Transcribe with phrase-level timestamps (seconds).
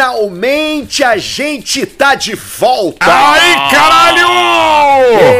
[0.00, 3.04] Finalmente a gente tá de volta!
[3.04, 4.28] Ai, caralho!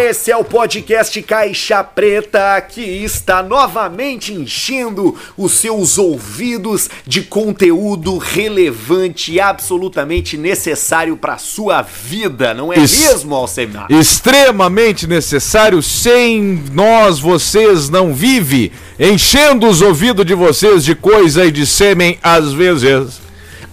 [0.06, 8.18] Esse é o podcast Caixa Preta que está novamente enchendo os seus ouvidos de conteúdo
[8.18, 13.00] relevante e absolutamente necessário para sua vida, não é Isso.
[13.00, 13.86] mesmo, Alcemar?
[13.88, 21.50] Extremamente necessário, sem nós vocês não vive, enchendo os ouvidos de vocês de coisa e
[21.50, 23.29] de sêmen às vezes.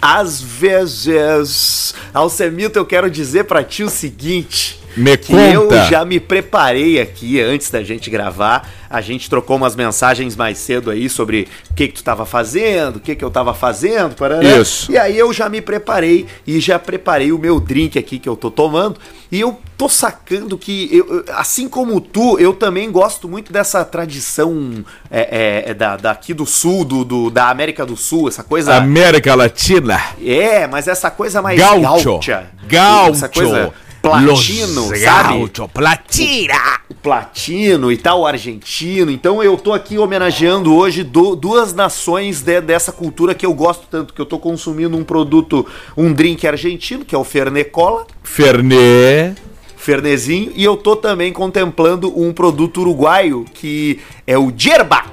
[0.09, 4.79] Às vezes, Alcemito, eu quero dizer pra ti o seguinte.
[4.97, 5.85] Me que eu conta.
[5.85, 8.67] já me preparei aqui antes da gente gravar.
[8.89, 12.95] A gente trocou umas mensagens mais cedo aí sobre o que, que tu tava fazendo,
[12.95, 14.15] o que, que eu tava fazendo.
[14.15, 14.57] Paraná.
[14.57, 14.91] Isso.
[14.91, 18.35] E aí eu já me preparei e já preparei o meu drink aqui que eu
[18.37, 18.97] tô tomando.
[19.29, 23.83] E eu tô sacando que, eu, eu- assim como tu, eu também gosto muito dessa
[23.83, 28.43] tradição é, é, é, da, daqui do sul, do, do- da América do Sul, essa
[28.43, 28.75] coisa.
[28.75, 30.01] América Latina.
[30.25, 32.47] É, mas essa coisa mais gaúcha.
[32.67, 33.11] Gaucho.
[33.11, 33.73] Essa coisa
[34.11, 35.33] platino, Los sabe?
[35.39, 36.79] Gaucho, platina.
[36.89, 39.11] O platino e tal, o argentino.
[39.11, 43.85] Então eu tô aqui homenageando hoje do- duas nações de- dessa cultura que eu gosto
[43.89, 48.05] tanto, que eu tô consumindo um produto, um drink argentino, que é o Fernet Cola,
[48.23, 49.35] Fernet.
[49.75, 55.05] Fernezinho, e eu tô também contemplando um produto uruguaio, que é o Yerba.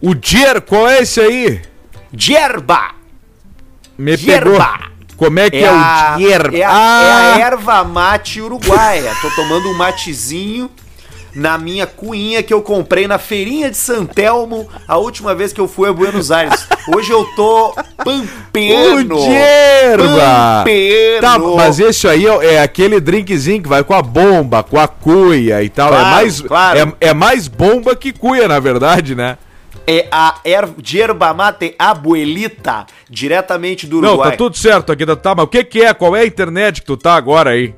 [0.00, 1.60] O Dier, qual é esse aí?
[2.18, 2.94] Yerba!
[3.98, 4.50] Me Yerba.
[4.50, 4.93] pegou.
[5.24, 6.50] Como é que é, a, o Dier?
[6.54, 9.12] é a- ah, é a erva mate uruguaia.
[9.20, 10.70] Tô tomando um matezinho
[11.34, 15.66] na minha cuinha que eu comprei na feirinha de Santelmo a última vez que eu
[15.66, 16.66] fui a Buenos Aires.
[16.94, 19.16] Hoje eu tô pampeano.
[19.16, 20.04] Pampeano.
[21.20, 24.86] Tá, mas esse aí é, é aquele drinkzinho que vai com a bomba, com a
[24.86, 25.88] cuia e tal.
[25.88, 26.96] é, Claro, mais, claro.
[27.00, 29.36] é, é mais bomba que cuia, na verdade, né?
[29.86, 34.30] É a erva yerba mate abuelita, diretamente do Não, Uruguai.
[34.32, 35.92] tá tudo certo aqui, tá, mas o que que é?
[35.92, 37.74] Qual é a internet que tu tá agora aí?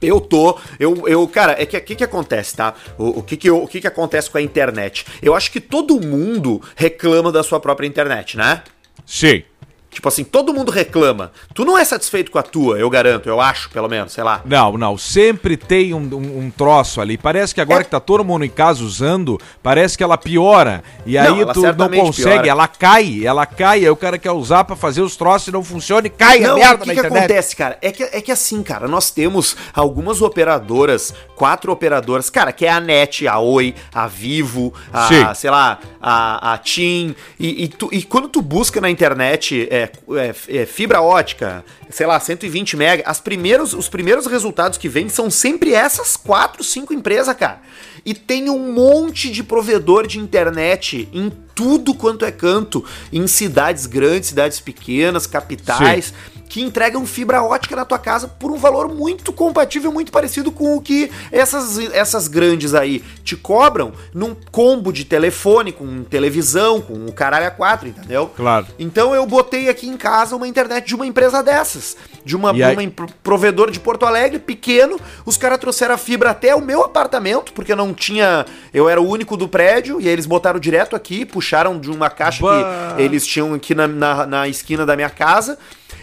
[0.00, 2.72] Eu tô, eu, eu cara, é que o que, que acontece, tá?
[2.96, 5.04] O, o que que, eu- o que que acontece com a internet?
[5.20, 8.62] Eu acho que todo mundo reclama da sua própria internet, né?
[9.04, 9.42] Sim.
[9.90, 11.32] Tipo assim, todo mundo reclama.
[11.52, 14.40] Tu não é satisfeito com a tua, eu garanto, eu acho, pelo menos, sei lá.
[14.44, 17.18] Não, não, sempre tem um, um, um troço ali.
[17.18, 17.84] Parece que agora É.
[17.84, 20.84] que tá todo mundo em casa usando, parece que ela piora.
[21.04, 22.48] E Não, aí tu não consegue, piora.
[22.48, 23.80] ela cai, ela cai.
[23.80, 26.48] Aí o cara quer usar pra fazer os troços e não funciona e cai a
[26.48, 27.18] Não, merda o que, na que internet.
[27.24, 27.76] acontece, cara?
[27.82, 32.70] É que, é que assim, cara, nós temos algumas operadoras, quatro operadoras, cara, que é
[32.70, 35.34] a NET, a Oi, a Vivo, a, Sim.
[35.34, 37.14] sei lá, a, a TIM.
[37.38, 42.06] E, e, tu- e quando tu busca na internet é, é, é, fibra ótica, sei
[42.06, 46.92] lá, 120 mega, as primeiros, os primeiros resultados que vêm são sempre essas quatro, cinco
[46.92, 47.60] empresas, cara.
[48.04, 53.86] E tem um monte de provedor de internet em tudo quanto é canto, em cidades
[53.86, 56.14] grandes, cidades pequenas, capitais
[56.50, 60.76] que entregam fibra ótica na tua casa por um valor muito compatível, muito parecido com
[60.76, 67.06] o que essas, essas grandes aí te cobram num combo de telefone, com televisão, com
[67.06, 68.26] o caralho a quatro, entendeu?
[68.36, 68.66] Claro.
[68.80, 72.74] Então eu botei aqui em casa uma internet de uma empresa dessas, de uma, aí-
[72.76, 77.52] uma provedor de Porto Alegre, pequeno, os caras trouxeram a fibra até o meu apartamento,
[77.52, 78.44] porque não tinha,
[78.74, 82.10] eu era o único do prédio, e aí eles botaram direto aqui, puxaram de uma
[82.10, 82.94] caixa Bah.
[82.96, 85.56] que eles tinham aqui na, na, na esquina da minha casa.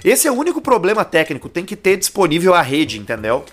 [0.09, 3.43] Esse é o único problema técnico, tem que ter disponível a rede, entendeu?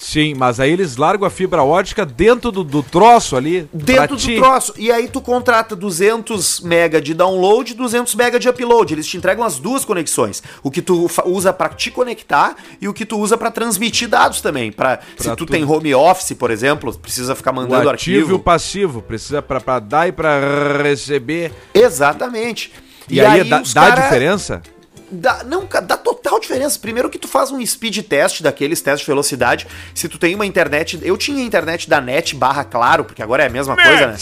[0.00, 3.68] Sim, mas aí eles largam a fibra ótica dentro do, do troço ali.
[3.72, 4.36] Dentro pra do ti.
[4.36, 4.72] troço.
[4.78, 8.94] E aí tu contrata 200 mega de download e 200 mega de upload.
[8.94, 10.40] Eles te entregam as duas conexões.
[10.62, 14.40] O que tu usa pra te conectar e o que tu usa pra transmitir dados
[14.40, 14.70] também.
[14.70, 18.18] Pra, se tu tu- tem home office, por exemplo, precisa ficar O mandando ativo e
[18.18, 18.38] o arquivo.
[18.38, 19.02] passivo.
[19.02, 21.50] Precisa pra, pra dar e pra receber.
[21.74, 22.72] Exatamente.
[23.10, 24.62] E, aí, dá, os dá cara- diferença?
[25.10, 26.78] Dá, não, dá total diferença.
[26.78, 29.66] Primeiro que tu faz um speed test daqueles testes de velocidade.
[29.94, 30.98] Se tu tem uma internet.
[31.02, 34.16] Eu tinha internet da net barra claro, porque agora é a mesma coisa, né?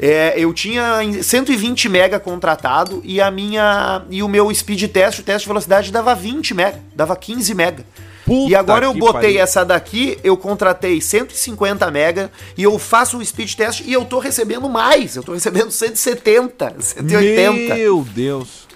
[0.00, 4.02] É, eu tinha em 120 mega contratado e a minha.
[4.08, 7.84] E o meu speed test, o teste de velocidade, dava 20 mega, dava 15 mega.
[8.24, 9.40] Puta e agora eu botei pariu.
[9.40, 14.18] essa daqui, eu contratei 150 mega e eu faço o speed test e eu tô
[14.18, 15.16] recebendo mais.
[15.16, 17.74] Eu tô recebendo 170, 180.
[17.74, 18.67] Meu Deus.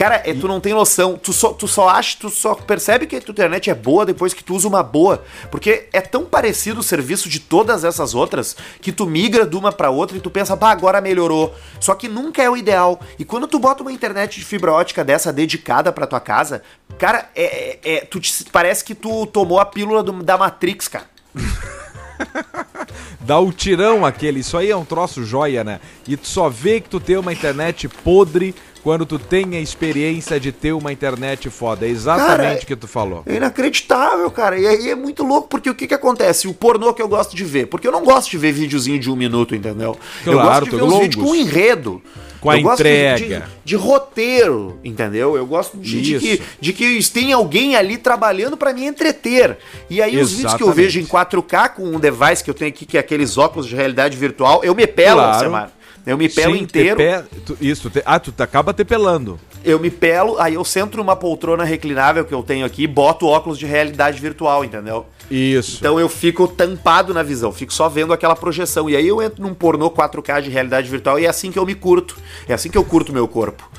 [0.00, 1.18] Cara, é, tu não tem noção.
[1.22, 4.32] Tu só, tu só acha, tu só percebe que a tua internet é boa depois
[4.32, 5.22] que tu usa uma boa.
[5.50, 9.70] Porque é tão parecido o serviço de todas essas outras que tu migra de uma
[9.70, 11.54] pra outra e tu pensa, pá, agora melhorou.
[11.78, 12.98] Só que nunca é o ideal.
[13.18, 16.62] E quando tu bota uma internet de fibra ótica dessa dedicada pra tua casa,
[16.98, 20.88] cara, é, é- é- tu te- parece que tu tomou a pílula do- da Matrix,
[20.88, 21.04] cara.
[23.20, 24.40] Dá o tirão aquele.
[24.40, 25.78] Isso aí é um troço joia, né?
[26.08, 30.40] E tu só vê que tu tem uma internet podre quando tu tem a experiência
[30.40, 31.86] de ter uma internet foda.
[31.86, 33.22] É exatamente o que tu falou.
[33.26, 34.58] É inacreditável, cara.
[34.58, 36.48] E aí é muito louco, porque o que que acontece?
[36.48, 37.66] O pornô que eu gosto de ver.
[37.66, 39.96] Porque eu não gosto de ver videozinho de um minuto, entendeu?
[40.26, 41.06] eu Claro, gosto de ver tô os longos.
[41.06, 42.02] vídeos com enredo.
[42.40, 43.40] Com a eu gosto de- entrega.
[43.40, 45.36] De, de roteiro, entendeu?
[45.36, 49.58] Eu gosto de, de que, de que tem alguém ali trabalhando pra me entreter.
[49.90, 50.86] E aí os vídeos que eu Exatamente.
[50.94, 53.74] vejo em 4K com um device que eu tenho aqui, que é aqueles óculos de
[53.76, 55.38] realidade virtual, eu me pelo, Claro.
[55.38, 55.72] Semar.
[56.10, 56.96] Eu me pelo Sim, inteiro.
[56.96, 59.38] te pe- tu- isso, te- ah, tu acaba te pelando.
[59.64, 63.26] Eu me pelo, aí eu sento numa poltrona reclinável que eu tenho aqui e boto
[63.26, 65.06] óculos de realidade virtual, entendeu?
[65.30, 65.76] Isso.
[65.78, 68.90] Então eu fico tampado na visão, fico só vendo aquela projeção.
[68.90, 71.64] E aí eu entro num pornô 4K de realidade virtual e é assim que eu
[71.64, 72.16] me curto.
[72.48, 73.70] É assim que eu curto meu corpo.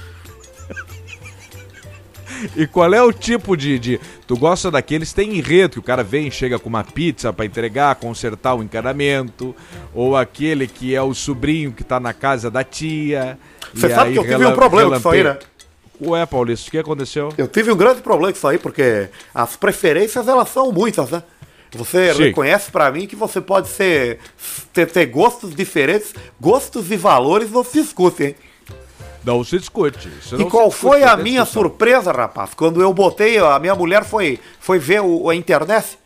[2.55, 6.03] E qual é o tipo de, de- Tu gosta daqueles tem enredo que o cara
[6.03, 9.55] vem, chega com uma pizza pra entregar, consertar o encanamento,
[9.93, 13.37] ou aquele que é o sobrinho que tá na casa da tia.
[13.73, 15.37] Você sabe que eu tive um problema com isso aí, né?
[16.03, 17.29] Ué, Paulista, o que aconteceu?
[17.37, 21.21] Eu tive um grande problema com isso aí, porque as preferências elas são muitas, né?
[21.73, 22.23] Você Sim.
[22.23, 24.19] reconhece pra mim que você pode ser
[24.73, 28.35] ter, ter gostos diferentes, gostos e valores não se discutem, hein?
[29.23, 30.07] Não se discute.
[30.07, 31.61] E qual discute, foi a minha discussão.
[31.63, 32.53] surpresa, rapaz?
[32.55, 35.99] Quando eu botei, a minha mulher foi, foi ver o, a internet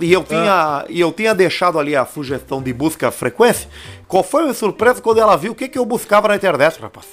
[0.00, 3.68] e eu, tinha, e eu tinha deixado ali a sugestão de busca frequência.
[4.06, 6.80] Qual foi a minha surpresa quando ela viu o que, que eu buscava na internet,
[6.80, 7.06] rapaz?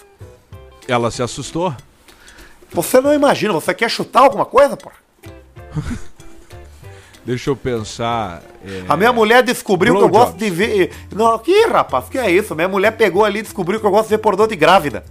[0.88, 1.74] Ela se assustou?
[2.71, 4.92] Você não imagina, você quer chutar alguma coisa, pô?
[7.25, 8.42] Deixa eu pensar.
[8.65, 10.33] é, A minha mulher descobriu que eu Blowjobs.
[10.33, 10.92] gosto de ver.
[11.13, 12.56] Não, que rapaz, que é isso?
[12.56, 15.04] Minha mulher pegou ali e descobriu que eu gosto de ver pornô de grávida.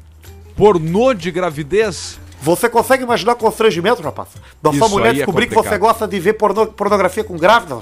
[0.56, 2.18] Pornô de gravidez?
[2.40, 4.28] Você consegue imaginar o constrangimento, rapaz?
[4.62, 5.72] Da sua mulher é descobrir que complicado.
[5.74, 7.78] você gosta de ver porno- pornografia com grávida?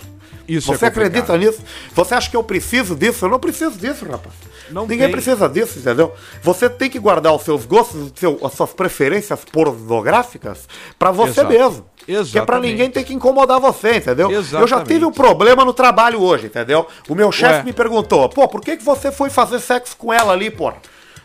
[0.46, 1.60] Isso Você é acredita nisso?
[1.94, 3.24] Você acha que eu preciso disso?
[3.24, 4.34] Eu não preciso disso, rapaz.
[4.70, 5.10] Não Ninguém tem.
[5.12, 6.12] precisa disso, entendeu?
[6.42, 10.68] Você tem que guardar os seus gostos, os seu- as suas preferências pornográficas
[10.98, 11.48] pra você Exato.
[11.48, 11.86] mesmo.
[11.96, 12.70] Que é pra Exatamente.
[12.70, 14.30] ninguém ter que incomodar você, entendeu?
[14.30, 14.88] Eu já Exatamente.
[14.88, 16.86] tive um problema no trabalho hoje, entendeu?
[17.08, 20.32] O meu chefe me perguntou, pô, por que, que você foi fazer sexo com ela
[20.34, 20.76] ali, porra?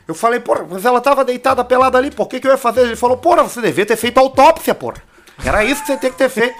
[0.09, 2.81] Eu falei, porra, mas ela tava deitada pelada ali, por que, que eu ia fazer?
[2.81, 5.03] Ele falou, porra, você devia ter feito autópsia, porra.
[5.45, 6.55] Era isso que você tinha que ter feito.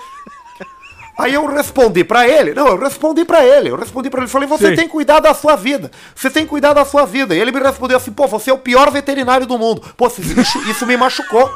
[1.18, 4.48] Aí eu respondi pra ele, não, eu respondi pra ele, eu respondi pra ele, falei,
[4.48, 4.75] você Sim.
[4.75, 7.34] tem que cuidar da sua vida, você tem que cuidar da sua vida.
[7.34, 9.81] E ele me respondeu assim, pô, você é o pior veterinário do mundo.
[9.98, 11.52] Pô, isso, isso me machucou.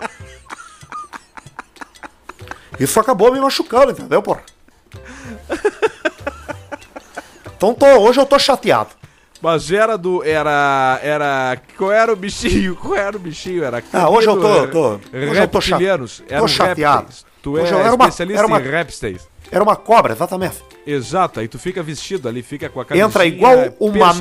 [2.79, 4.41] Isso acabou me machucando, entendeu, porra?
[7.55, 8.89] Então tô, hoje eu tô chateado.
[9.43, 10.23] Mas era do.
[10.23, 10.99] Era.
[11.03, 11.57] Era.
[11.77, 12.75] Qual era o bichinho?
[12.81, 13.61] Qual era o bichinho?
[13.63, 13.83] Era.
[13.91, 15.77] Ah, hoje eu tô- tô- hoje eu tô cha-
[16.39, 17.07] tô chateado.
[17.41, 19.27] Tu Hoje é eu era uma- especialista era uma- em répteis.
[19.51, 20.63] Era uma cobra, exatamente.
[20.87, 24.13] Exato, aí tu fica vestido ali, fica com a camisinha Entra igual uma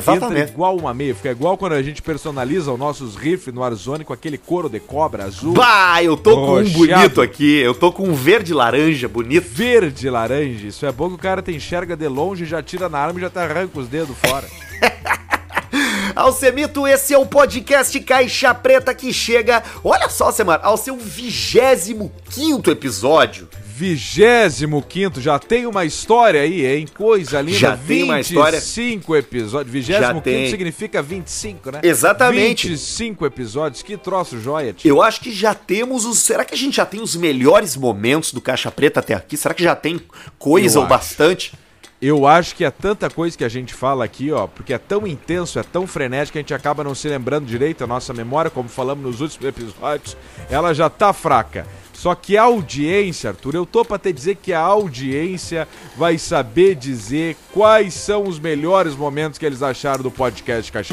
[0.00, 0.16] personalizada.
[0.16, 0.52] Entra Exatamente.
[0.52, 4.12] igual uma meia, fica igual quando a gente personaliza os nossos rifles no Warzone com
[4.12, 7.58] aquele couro de cobra azul, Bah, eu tô com um bonito aqui.
[7.58, 9.46] Eu tô com um verde laranja bonito.
[9.48, 10.66] verde laranja.
[10.66, 13.22] Isso é bom que o cara te enxerga de longe, já tira na arma e
[13.22, 14.46] já te arranca os dedos fora.
[16.14, 22.70] Alcemito, esse é o podcast Caixa Preta que chega, olha só, Semar, ao seu 25
[22.70, 23.48] episódio.
[23.74, 26.86] Vigésimo quinto, já tem uma história aí, hein?
[26.94, 27.58] Coisa linda.
[27.58, 28.58] Já tem uma história.
[28.60, 29.72] 25 episódios.
[29.72, 30.50] Vigésimo Já quinto tem.
[30.50, 31.80] significa 25, né?
[31.82, 32.68] Exatamente.
[32.68, 33.82] 25 episódios.
[33.82, 34.88] Que troço joia, tio.
[34.88, 36.18] Eu acho que já temos os.
[36.18, 39.36] Será que a gente já tem os melhores momentos do Caixa Preta até aqui?
[39.36, 40.00] Será que já tem
[40.38, 40.90] coisa Eu ou acho.
[40.94, 41.52] bastante?
[42.00, 45.06] Eu acho que é tanta coisa que a gente fala aqui, ó, porque é tão
[45.06, 47.84] intenso, é tão frenético que a gente acaba não se lembrando direito.
[47.84, 50.16] A nossa memória, como falamos nos últimos episódios,
[50.50, 51.64] ela já tá fraca.
[52.02, 56.74] Só que a audiência, Arthur, eu tô pra te dizer que a audiência vai saber
[56.74, 60.92] dizer quais são os melhores momentos que eles acharam do podcast Caixa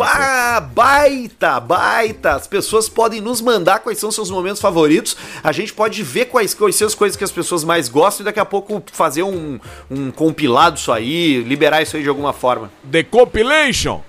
[0.72, 2.34] baita, baita.
[2.34, 5.18] As pessoas podem nos mandar quais são seus momentos favoritos.
[5.44, 8.26] A gente pode ver quais, quais são as coisas que as pessoas mais gostam e
[8.26, 12.70] daqui a pouco fazer um, um compilado isso aí, liberar isso aí de alguma forma.
[12.92, 14.04] The Compilation!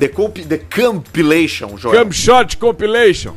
[0.00, 1.94] The, comp the Compilation, Joel.
[1.94, 3.36] Camp Shot Compilation!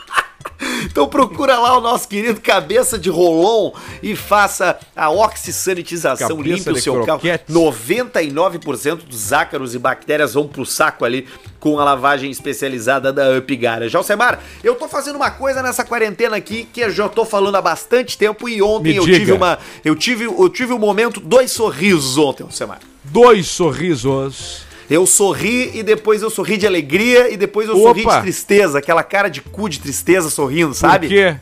[0.85, 6.75] Então procura lá o nosso querido cabeça de rolon e faça a oxisanitização, limpe o
[6.81, 7.45] seu croquete.
[7.47, 7.59] carro.
[7.59, 11.27] 99% dos ácaros e bactérias vão pro saco ali
[11.59, 13.95] com a lavagem especializada da Up Garage.
[13.95, 17.61] Alcemar, eu tô fazendo uma coisa nessa quarentena aqui que eu já tô falando há
[17.61, 19.19] bastante tempo e ontem Me eu diga.
[19.19, 22.79] tive uma eu tive eu tive um momento dois sorrisos ontem, Alcemar.
[23.03, 24.66] Dois sorrisos.
[24.89, 27.87] Eu sorri e depois eu sorri de alegria e depois eu Opa!
[27.87, 31.07] sorri de tristeza, aquela cara de cu de tristeza sorrindo, sabe?
[31.07, 31.37] Por quê?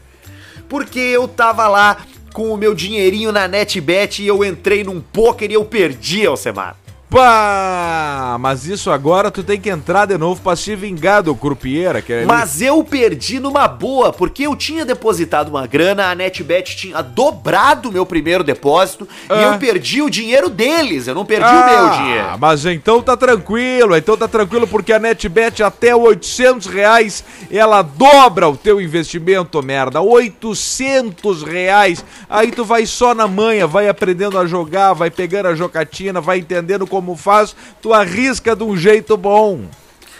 [0.67, 1.97] Porque eu tava lá
[2.33, 6.75] com o meu dinheirinho na NetBet e eu entrei num poker e eu perdi, Alcemar.
[7.09, 8.37] Pá!
[8.39, 12.11] Mas isso agora tu tem que entrar de novo pra se vingar do croupier, que
[12.11, 17.01] é Mas eu perdi numa boa, porque eu tinha depositado uma grana, a NetBet tinha
[17.01, 19.53] dobrado o meu primeiro depósito e Ah.
[19.53, 22.27] eu perdi o dinheiro deles, eu não perdi o meu dinheiro.
[22.39, 28.49] Mas então tá tranquilo, então tá tranquilo porque a NetBet até 800 reais ela dobra
[28.49, 30.01] o teu investimento, merda.
[30.01, 32.03] 800 reais.
[32.29, 36.39] Aí tu vai só na manha, vai aprendendo a jogar, vai pegando a jocatina, vai
[36.39, 39.65] entendendo como faz, tu arrisca de um jeito bom.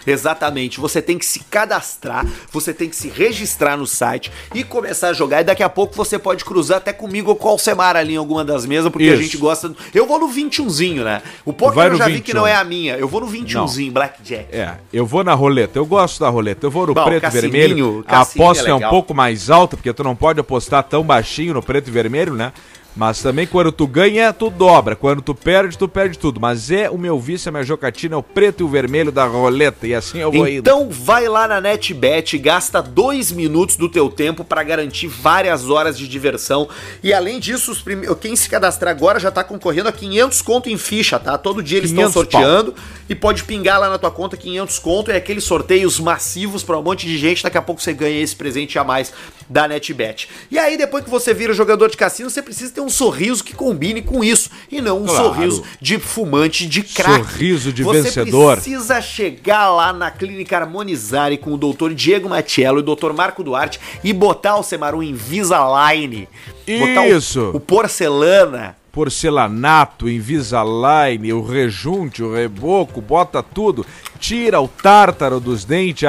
[0.05, 5.07] Exatamente, você tem que se cadastrar, você tem que se registrar no site e começar
[5.07, 5.41] a jogar.
[5.41, 8.17] E daqui a pouco você pode cruzar até comigo ou com o Alcemar ali em
[8.17, 9.23] alguma das mesas, porque a Isso.
[9.23, 9.73] gente gosta.
[9.93, 11.23] Eu vou no 21zinho, né?
[11.45, 12.39] O poker eu já vi que 21.
[12.39, 12.97] não é a minha.
[12.97, 14.53] Eu vou no 21zinho, Blackjack.
[14.55, 17.29] É, eu vou na roleta, eu gosto da roleta, eu vou no Bom, preto e
[17.29, 18.03] vermelho.
[18.05, 21.03] A cassino aposta é é um pouco mais alta, porque tu não pode apostar tão
[21.03, 22.51] baixinho no preto e vermelho, né?
[22.95, 24.95] Mas também quando tu ganha, tu dobra.
[24.95, 26.39] Quando tu perde, tu perde tudo.
[26.39, 29.25] Mas é o meu vício, a minha jocatina é o preto e o vermelho da
[29.25, 29.85] roleta.
[29.85, 30.87] E assim eu vou então, indo.
[30.87, 35.97] Então vai lá na NetBet, gasta dois minutos do teu tempo para garantir várias horas
[35.97, 36.69] de diversão.
[37.03, 38.07] E além disso, os prime...
[38.15, 41.37] quem se cadastrar agora já tá concorrendo a 500 conto em ficha, tá?
[41.37, 42.83] Todo dia eles estão sorteando pau.
[43.09, 45.11] e pode pingar lá na tua conta 500 conto.
[45.11, 47.43] É aqueles sorteios massivos para um monte de gente.
[47.43, 49.11] Daqui a pouco você ganha esse presente a mais
[49.49, 50.29] da NetBet.
[50.49, 53.53] E aí, depois que você vira jogador de cassino, você precisa ter um sorriso que
[53.53, 54.49] combine com isso.
[54.71, 55.23] E não um claro.
[55.23, 57.25] sorriso de fumante de crack.
[57.25, 58.55] Sorriso de você vencedor.
[58.55, 63.13] Você precisa chegar lá na Clínica Harmonizare com o doutor Diego Matiello e o doutor
[63.13, 66.27] Marco Duarte e botar o Semaru Invisalign.
[66.67, 67.39] Isso.
[67.39, 73.85] Botar o, o porcelana porcelanato, Invisalign, o rejunte, o reboco, bota tudo,
[74.17, 76.07] tira o tártaro dos dentes,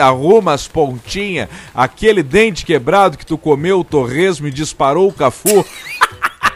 [0.00, 5.66] arruma as pontinhas, aquele dente quebrado que tu comeu o torresmo e disparou o cafu.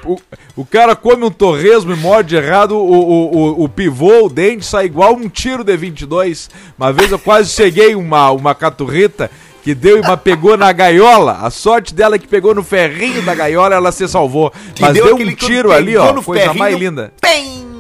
[0.05, 0.21] O,
[0.57, 4.65] o cara come um torresmo e morde errado, o, o, o, o pivô, o dente,
[4.65, 6.51] sai igual um tiro de 22.
[6.77, 9.31] Uma vez eu quase cheguei uma, uma caturrita
[9.63, 11.39] que deu e pegou na gaiola.
[11.43, 14.53] A sorte dela é que pegou no ferrinho da gaiola ela se salvou.
[14.75, 16.13] Que Mas deu, deu um tiro ali, ó.
[16.23, 17.13] Coisa mais linda.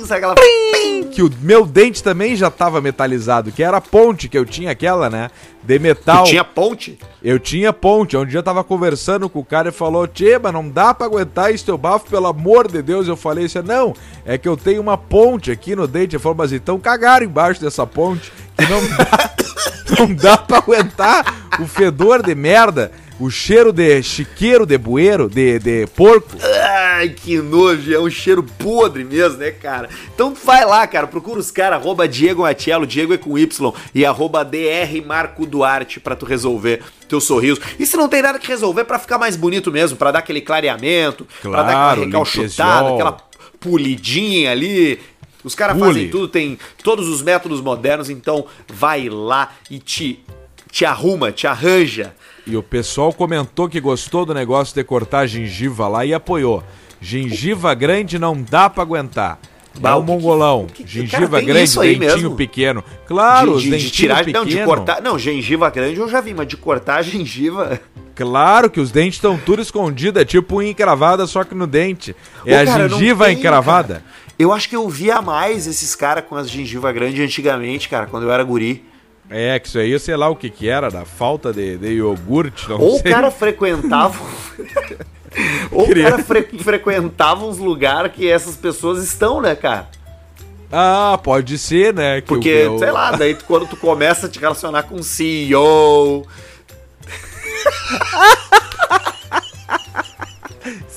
[0.02, 0.35] Pensa aquela.
[1.12, 4.73] Que o meu dente também já tava metalizado, que era a ponte que eu tinha
[4.73, 5.30] aquela, né?
[5.62, 6.25] De metal.
[6.25, 6.99] Tu tinha ponte?
[7.23, 8.16] Eu tinha ponte.
[8.16, 11.06] Um dia eu tava conversando com o cara e falou: Tchê, mas não dá pra
[11.06, 13.06] aguentar esse teu bafo, pelo amor de Deus.
[13.06, 13.94] Eu falei assim: não,
[14.25, 16.16] é que eu tenho uma ponte aqui no dente.
[16.16, 18.32] Ele falou, mas então cagaram embaixo dessa ponte.
[18.56, 19.35] Que não dá,
[19.99, 22.90] não dá pra aguentar o fedor de merda,
[23.23, 26.37] o cheiro de chiqueiro de bueiro, de, de porco.
[26.43, 29.88] Ai, que nojo, é um cheiro podre mesmo, né, cara?
[30.12, 34.05] Então vai lá, cara, procura os caras, arroba Diego Matiello, Diego é com Y, e
[34.05, 37.61] arroba DR Marco Duarte pra tu resolver teu sorriso.
[37.79, 40.41] E se não tem nada que resolver, para ficar mais bonito mesmo, para dar aquele
[40.41, 43.17] clareamento, claro, pra dar aquela recalchutada, aquela
[43.61, 44.99] polidinha ali,
[45.45, 50.25] os caras fazem tudo, tem todos os métodos modernos, então vai lá e te
[50.73, 52.14] te arruma, te arranja.
[52.46, 56.62] E o pessoal comentou que gostou do negócio de cortar a gengiva lá e apoiou.
[57.00, 59.38] Gengiva grande não dá para aguentar.
[59.80, 60.66] Dá o mongolão.
[60.66, 62.37] Que, que, gengiva cara, grande, dentinho mesmo?
[62.37, 62.84] pequeno.
[63.06, 65.00] Claro, de, de, os de tirar, Não, de cortar.
[65.00, 67.80] Não, gengiva grande eu já vi, mas de cortar a gengiva.
[68.14, 72.14] Claro que os dentes estão tudo escondidos, é tipo unha encravada, só que no dente.
[72.44, 73.94] É Ô, a cara, gengiva tem, encravada.
[73.94, 74.04] Cara.
[74.38, 78.24] Eu acho que eu via mais esses caras com as gengiva grande antigamente, cara, quando
[78.24, 78.85] eu era guri.
[79.33, 82.68] É, que isso aí, sei lá o que que era, da falta de, de iogurte,
[82.68, 83.11] não Ou sei.
[83.11, 84.14] o cara frequentava...
[85.73, 89.88] Ou o cara fre frequentava uns lugares que essas pessoas estão, né, cara?
[90.71, 92.21] Ah, pode ser, né?
[92.21, 96.27] Porque, sei lá, daí tu, quando tu começa a te relacionar com o CEO...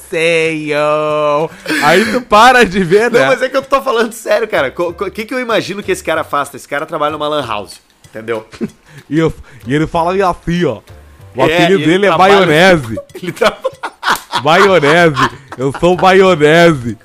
[0.10, 1.50] CEO.
[1.84, 3.20] Aí tu para de ver, né?
[3.22, 4.74] Não, mas é que eu tô falando sério, cara.
[4.78, 6.56] O que, que eu imagino que esse cara faça?
[6.56, 7.85] Esse cara trabalha numa lan house.
[8.16, 8.48] Entendeu?
[9.10, 9.20] e,
[9.68, 10.80] e ele fala assim, ó.
[11.36, 12.98] O é, apelido dele é maionese.
[13.14, 13.58] Ele tra...
[14.42, 15.30] Maionese.
[15.58, 16.98] Eu sou maionese.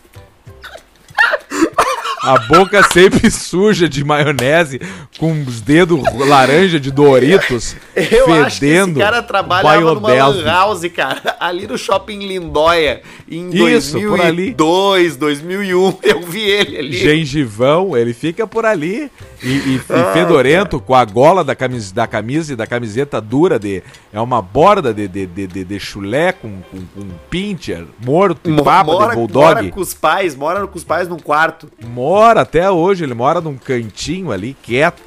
[2.23, 4.79] A boca sempre suja de maionese,
[5.19, 8.45] com os dedos laranja de Doritos, eu fedendo.
[8.45, 13.93] Acho que esse cara trabalhava numa lan house, cara, ali no Shopping Lindóia, em Isso,
[13.99, 16.93] 2002, 2001, eu vi ele ali.
[16.93, 19.11] Gengivão, ele fica por ali,
[19.43, 20.87] e, e, ah, e fedorento, cara.
[20.87, 24.93] com a gola da camisa, da camisa e da camiseta dura, de, é uma borda
[24.93, 29.15] de, de, de, de, de chulé com, com, com pincher, morto, e papa mora, de
[29.15, 29.55] bulldog.
[29.55, 31.67] Mora com os pais, mora com os pais num quarto.
[31.83, 35.01] Mora mora até hoje, ele mora num cantinho ali, quieto.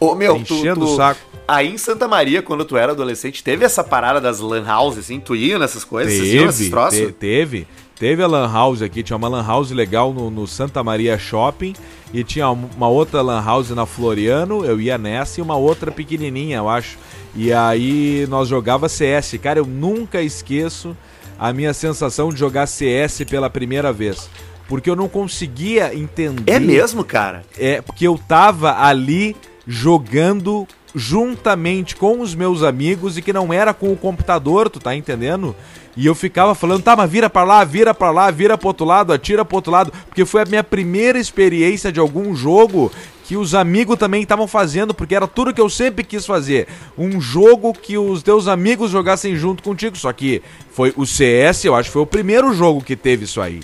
[0.00, 1.20] Ô, meu, enchendo tu, tu, o saco.
[1.46, 5.20] Aí em Santa Maria, quando tu era adolescente, teve essa parada das lan houses, assim?
[5.20, 6.14] Tu ia nessas coisas?
[6.14, 7.66] Teve, te, teve.
[7.98, 11.74] Teve a lan house aqui, tinha uma lan house legal no, no, Santa Maria Shopping
[12.12, 16.56] e tinha uma outra lan house na Floriano, eu ia nessa e uma outra pequenininha,
[16.56, 16.98] eu acho.
[17.36, 19.36] E aí nós jogava CS.
[19.42, 20.96] Cara, eu nunca esqueço
[21.38, 24.28] a minha sensação de jogar CS pela primeira vez
[24.68, 26.50] porque eu não conseguia entender.
[26.50, 27.42] É mesmo, cara?
[27.58, 33.74] É, porque eu tava ali jogando juntamente com os meus amigos e que não era
[33.74, 35.54] com o computador, tu tá entendendo?
[35.96, 38.84] E eu ficava falando, tá, mas vira pra lá, vira pra lá, vira pro outro
[38.84, 42.92] lado, atira pro outro lado, porque foi a minha primeira experiência de algum jogo
[43.24, 46.68] que os amigos também estavam fazendo, porque era tudo que eu sempre quis fazer.
[46.96, 51.74] Um jogo que os teus amigos jogassem junto contigo, só que foi o CS, eu
[51.74, 53.60] acho que foi o primeiro jogo que teve isso aí.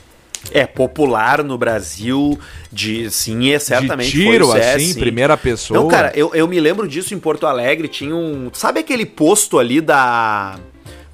[0.52, 2.38] É popular no Brasil,
[2.72, 4.98] de sim, é certamente de tiro, foi assim, sim.
[5.00, 5.78] primeira pessoa.
[5.78, 9.58] Não, cara, eu, eu me lembro disso em Porto Alegre, tinha um, sabe aquele posto
[9.58, 10.58] ali da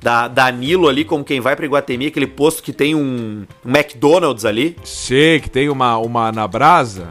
[0.01, 4.45] da Danilo ali, como quem vai pra Iguatemi, aquele posto que tem um, um McDonald's
[4.45, 4.77] ali.
[4.85, 7.09] Sei que tem uma, uma na brasa.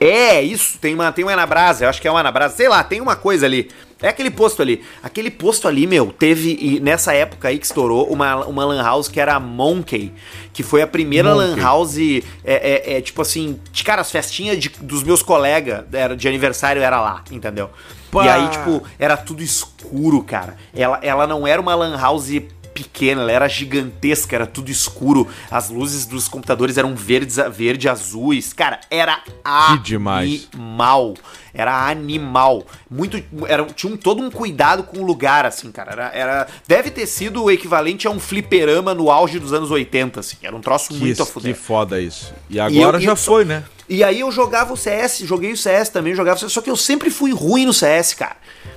[0.00, 2.82] É, isso, tem uma, tem uma Anabrasa, eu acho que é uma Anabrasa, sei lá,
[2.84, 3.70] tem uma coisa ali.
[4.02, 4.82] É aquele posto ali.
[5.02, 9.08] Aquele posto ali, meu, teve, e nessa época aí que estourou, uma, uma lan house
[9.08, 10.12] que era a Monkey,
[10.52, 11.48] que foi a primeira Monkey.
[11.54, 15.84] lan house, é, é, é, tipo assim, de, cara, as festinhas de- dos meus colegas
[15.92, 17.70] era, de aniversário era lá, entendeu?
[18.10, 18.26] Pá.
[18.26, 20.56] E aí, tipo, era tudo escuro, cara.
[20.74, 22.28] Ela, ela não era uma lan house
[22.74, 25.26] pequena, ela era gigantesca, era tudo escuro.
[25.50, 28.52] As luzes dos computadores eram verdes, verde, azuis.
[28.52, 31.14] Cara, era animal.
[31.52, 32.66] Era animal.
[32.90, 33.22] Muito.
[33.46, 35.92] Era, tinha um, todo um cuidado com o lugar, assim, cara.
[35.92, 40.20] Era, era- deve ter sido o equivalente a um fliperama no auge dos anos 80,
[40.20, 40.36] assim.
[40.42, 42.32] Era um troço Que, muito a que foda isso.
[42.50, 43.62] E agora eu- já eu foi, né?
[43.88, 47.10] E aí eu jogava o CS, joguei o CS também, jogava só que eu sempre
[47.10, 48.36] fui ruim no CS, cara.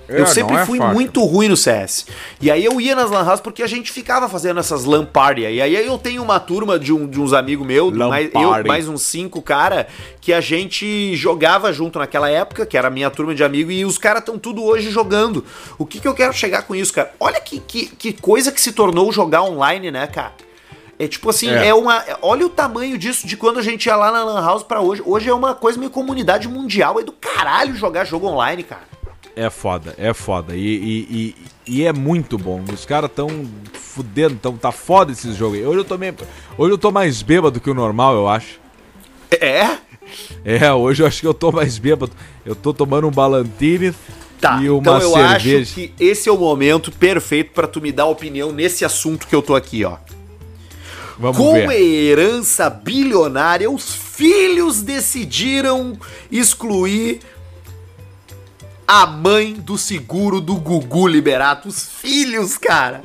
[0.10, 0.94] É, eu sempre é fui fácil.
[0.94, 2.06] muito ruim no CS.
[2.40, 5.42] E aí eu ia nas lan house porque a gente ficava fazendo essas LAN party.
[5.42, 8.88] E aí eu tenho uma turma de, um- de uns amigos meus, mais, eu, mais
[8.88, 9.88] uns cinco cara,
[10.22, 13.84] que a gente jogava junto naquela época, que era a minha turma de amigos, e
[13.84, 15.44] os caras estão tudo hoje jogando.
[15.78, 17.12] O que, que eu quero chegar com isso, cara?
[17.20, 20.32] Olha que, que, que coisa que se tornou jogar online, né, cara?
[21.00, 21.68] É tipo assim, É.
[21.68, 21.74] é.
[21.76, 22.04] uma.
[22.24, 25.02] Olha o tamanho disso de quando a gente ia lá na Lan House pra hoje.
[25.06, 27.00] Hoje é uma coisa meio comunidade mundial.
[27.00, 28.82] É do caralho jogar jogo online, cara.
[29.40, 30.56] É foda, é foda.
[30.56, 31.36] E, e,
[31.68, 32.64] e, e é muito bom.
[32.74, 33.30] Os caras tão
[33.74, 35.60] fudendo, tão, tá foda esses jogos.
[35.60, 35.66] aí.
[35.66, 36.16] Hoje eu tô meio-
[36.58, 38.60] Hoje eu tô mais bêbado que o normal, eu acho.
[39.40, 39.78] É?
[40.44, 42.12] É, hoje eu acho que eu tô mais bêbado.
[42.44, 43.94] Eu tô tomando um Balantine
[44.42, 45.60] Tá, e uma então eu cerveja.
[45.62, 49.36] acho que esse é o momento perfeito pra tu me dar opinião nesse assunto que
[49.36, 49.98] eu tô aqui, ó.
[51.20, 51.72] Vamos Com ver.
[51.82, 55.98] herança bilionária, os filhos decidiram
[56.32, 57.20] excluir
[58.88, 61.68] a mãe do seguro do Gugu Liberato.
[61.68, 63.04] Os filhos, cara.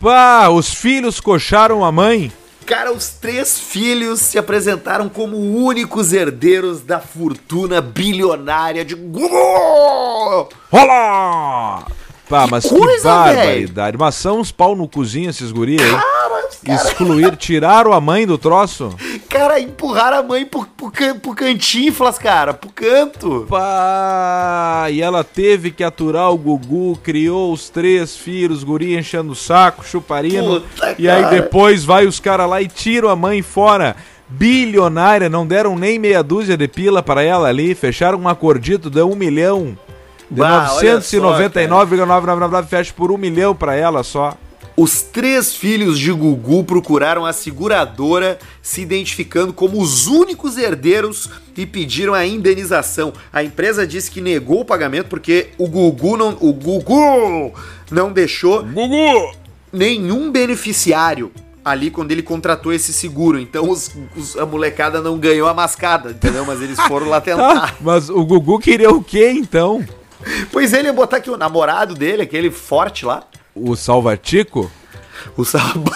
[0.00, 2.32] Pá, os filhos coxaram a mãe.
[2.66, 10.48] Cara, os três filhos se apresentaram como únicos herdeiros da fortuna bilionária de Gugu.
[10.70, 11.86] Rola!
[12.30, 13.98] Pá, mas que coisa, barbaridade.
[13.98, 16.74] Mas são uns pau no cozinho esses guri aí.
[16.74, 18.94] Excluir, tiraram a mãe do troço.
[19.28, 23.46] Cara, empurraram a mãe pro, pro, can- pro cantinflas, cara, pro canto.
[23.48, 29.36] Pá, e ela teve que aturar o Gugu, criou os três filhos, guri enchendo o
[29.36, 30.60] saco, chuparino.
[30.60, 31.34] Puta, e aí cara.
[31.34, 33.96] depois vai os caras lá e tiram a mãe fora.
[34.28, 39.02] Bilionária, não deram nem meia dúzia de pila para ela ali, fecharam um acordito de
[39.02, 39.76] um milhão.
[40.30, 44.36] De Bah, olha só, 999,999 fecha por um milhão para ela só.
[44.76, 51.66] Os três filhos de Gugu procuraram a seguradora, se identificando como os únicos herdeiros e
[51.66, 53.12] pediram a indenização.
[53.32, 57.52] A empresa disse que negou o pagamento porque o Gugu não, o Gugu
[57.90, 59.32] não deixou Gugu!
[59.72, 61.30] nenhum beneficiário
[61.62, 63.38] ali quando ele contratou esse seguro.
[63.38, 66.46] Então os- os- a molecada não ganhou a mascada, entendeu?
[66.46, 67.76] Mas eles foram lá Tá, tentar.
[67.82, 69.84] mas o Gugu queria o quê então?
[70.52, 73.24] Pois ele ia botar aqui o namorado dele, aquele forte lá.
[73.54, 74.70] O Salvatico?
[75.36, 75.90] O Salva.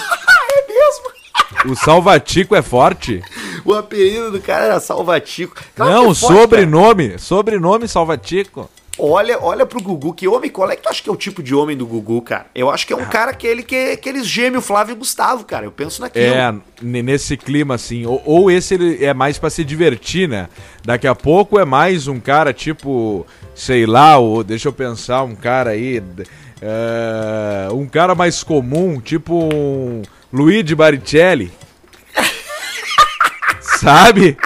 [0.50, 1.72] é mesmo?
[1.72, 3.22] O Salvatico é forte?
[3.64, 5.56] O apelido do cara era Salvatico.
[5.74, 7.18] Claro Não, é forte, sobrenome.
[7.18, 8.68] Sobrenome Salvatico.
[8.96, 11.42] Olha, olha pro Gugu, que homem, qual é que tu acha que é o tipo
[11.42, 12.46] de homem do Gugu, cara?
[12.54, 15.66] Eu acho que é um cara aquele que é aqueles gêmeos Flávio e Gustavo, cara.
[15.66, 16.24] Eu penso naquilo.
[16.24, 18.07] É, nesse clima assim.
[18.07, 20.48] Ou, ou esse ele é mais pra se divertir, né?
[20.85, 25.35] Daqui a pouco é mais um cara tipo, sei lá, ou deixa eu pensar, um
[25.35, 26.00] cara aí.
[26.62, 30.02] é, um cara mais comum, tipo um
[30.33, 31.52] Luigi Baricelli.
[33.61, 34.37] Sabe?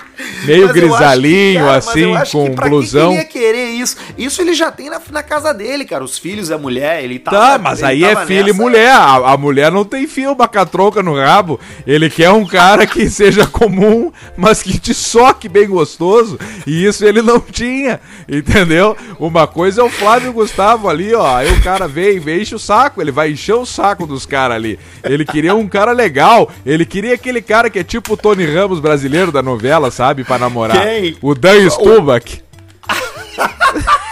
[0.45, 3.09] Meio acho que, grisalhinho, cara, assim, com que blusão.
[3.09, 3.97] Que ele ia querer isso?
[4.17, 6.05] Isso ele já tem na, na casa dele, cara.
[6.05, 7.31] Os filhos, a mulher, ele tá.
[7.31, 8.91] Tá, mas aí é filho e mulher.
[8.91, 11.59] A, a mulher não tem fio, bacatronca no rabo.
[11.87, 16.39] Ele quer um cara que seja comum, mas que te soque bem gostoso.
[16.67, 18.97] E isso ele não tinha, entendeu?
[19.19, 21.37] Uma coisa é o Flávio Gustavo ali, ó.
[21.37, 23.01] Aí o cara vem, vem, enche o saco.
[23.01, 24.79] Ele vai encher o saco dos caras ali.
[25.05, 26.51] Ele queria um cara legal.
[26.65, 30.18] Ele queria aquele cara que é tipo o Tony Ramos brasileiro da novela, sabe?
[30.25, 30.83] Pra namorar.
[30.83, 31.17] Quem?
[31.23, 32.43] O Dan Stubach.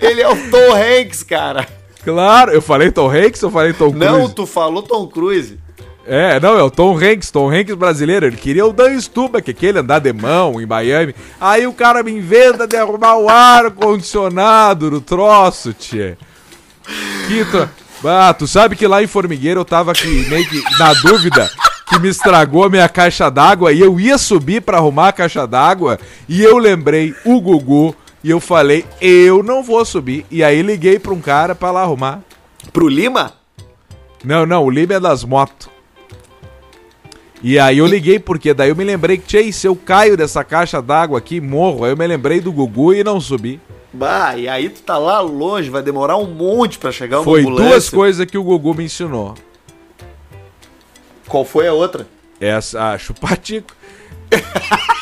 [0.00, 1.66] Ele é o Tom Hanks, cara.
[2.04, 4.06] Claro, eu falei Tom Hanks ou falei Tom Cruise?
[4.06, 5.58] Não, tu falou Tom Cruise.
[6.06, 8.26] É, não, é o Tom Hanks, Tom Hanks brasileiro.
[8.26, 11.14] Ele queria o Dan Stubach, aquele andar de mão em Miami.
[11.38, 16.16] Aí o cara me inventa de arrumar o ar-condicionado no troço, tchê.
[17.26, 17.68] Que tro...
[18.04, 21.50] Ah, tu sabe que lá em Formigueiro eu tava aqui meio que na dúvida
[21.88, 25.46] que me estragou a minha caixa d'água e eu ia subir pra arrumar a caixa
[25.46, 25.98] d'água
[26.28, 30.26] e eu lembrei o Gugu e eu falei, eu não vou subir.
[30.30, 32.20] E aí liguei pra um cara pra lá arrumar.
[32.72, 33.32] Pro Lima?
[34.24, 35.68] Não, não, o Lima é das motos.
[37.42, 40.42] E aí eu liguei porque daí eu me lembrei que, tchê, se eu caio dessa
[40.42, 41.84] caixa d'água aqui, morro.
[41.84, 43.60] Aí eu me lembrei do Gugu e não subi.
[43.92, 47.40] Bah, e aí tu tá lá longe, vai demorar um monte pra chegar uma Foi
[47.40, 47.68] ambulância.
[47.70, 49.34] duas coisas que o Gugu me ensinou.
[51.28, 52.06] Qual foi a outra?
[52.40, 53.74] Essa, ah, chupatico.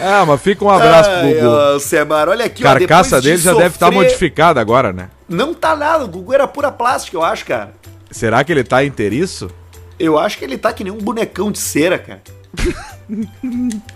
[0.00, 1.46] ah, mas fica um abraço pro Ai, Gugu.
[1.46, 5.08] ó, Semar, olha aqui, ó, Carcaça de dele já deve estar sofrer- modificada agora, né?
[5.28, 7.72] Não tá nada, o Gugu era pura plástica, eu acho, cara.
[8.10, 9.50] Será que ele tá inteiriço?
[9.98, 12.22] Eu acho que ele tá que nem um bonecão de cera, cara.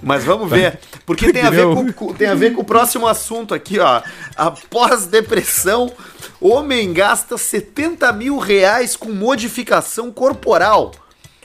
[0.02, 0.78] Mas vamos ver.
[1.06, 3.78] Porque tem a, ver com, o- com- tem a ver com o próximo assunto aqui,
[3.78, 4.02] ó.
[4.37, 5.90] Após depressão,
[6.40, 10.92] homem gasta 70 mil reais com modificação corporal.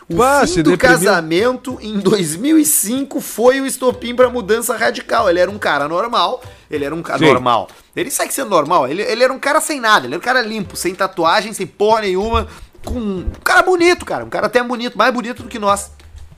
[0.09, 0.77] O Bah, fim do deprimiu.
[0.97, 5.29] casamento em 2005 foi o estopim pra mudança radical.
[5.29, 6.43] Ele era um cara normal.
[6.69, 7.25] Ele era um cara Sim.
[7.25, 7.69] normal.
[7.95, 8.87] Ele segue sendo normal.
[8.87, 10.05] Ele, ele era um cara sem nada.
[10.05, 12.47] Ele era um cara limpo, sem tatuagem, sem porra nenhuma.
[12.83, 14.25] Com um cara bonito, cara.
[14.25, 15.91] Um cara até bonito, mais bonito do que nós.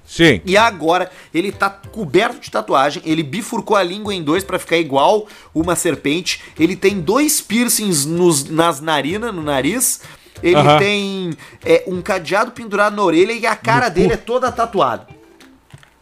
[0.05, 0.39] Sim.
[0.45, 4.77] E agora ele tá coberto de tatuagem, ele bifurcou a língua em dois pra ficar
[4.77, 6.41] igual uma serpente.
[6.59, 10.01] Ele tem dois piercings nos, nas narinas, no nariz.
[10.43, 11.31] Ele tem
[11.65, 15.07] é, um cadeado pendurado na orelha e a cara dele é toda tatuada.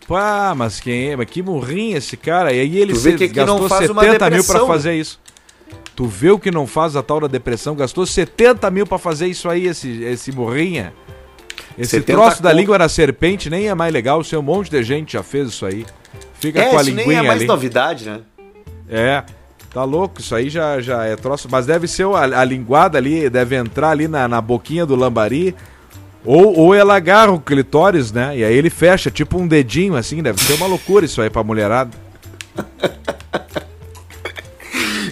[0.08, 1.16] Pá, mas quem é?
[1.16, 2.52] Mas que morrinho esse cara.
[2.52, 5.20] E aí ele se- que aqui gastou não faz uma 70 mil pra fazer isso.
[5.96, 7.76] Tu vê o que não faz a tal da depressão?
[7.76, 10.94] Gastou 70 mil pra fazer isso aí, esse, esse morrinha.
[11.78, 14.24] Esse 70 troço da língua na serpente nem é mais legal.
[14.24, 15.86] Se um monte de gente já fez isso aí.
[16.40, 17.48] Fica É, com a isso nem linguinha é mais ali.
[17.48, 18.20] novidade, né?
[18.90, 19.24] É,
[19.74, 21.48] tá louco, isso aí já, já é troço.
[21.50, 25.56] Mas deve ser a, a linguada ali, deve entrar ali na, na boquinha do lambari.
[26.26, 28.38] Ou, ou ela agarra o clitóris, né?
[28.38, 30.22] E aí ele fecha, tipo um dedinho assim.
[30.22, 31.92] Deve ser uma loucura isso aí pra mulherada.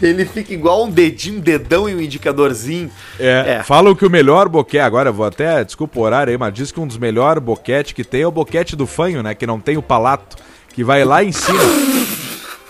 [0.02, 2.90] Ele fica igual um dedinho, um dedão e um indicadorzinho.
[3.20, 3.64] É, É.
[3.64, 6.72] falam que o melhor boquete, agora eu vou até, desculpa o horário aí, mas diz
[6.72, 9.36] que um dos melhores boquete que tem é o boquete do fanho, né?
[9.36, 10.38] Que não tem o palato,
[10.74, 11.60] que vai lá em cima.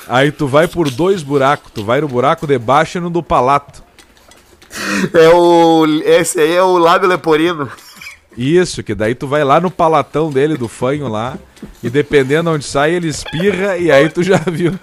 [0.08, 3.24] Aí tu vai por dois buracos, tu vai no buraco de baixo e no do
[3.24, 3.82] palato.
[5.13, 5.86] É o.
[6.06, 7.70] Esse aí é o lábio leporino.
[8.38, 11.38] Isso, que daí tu vai lá no palatão dele, do fanho lá,
[11.84, 14.74] e dependendo onde sai, ele espirra e aí tu já viu.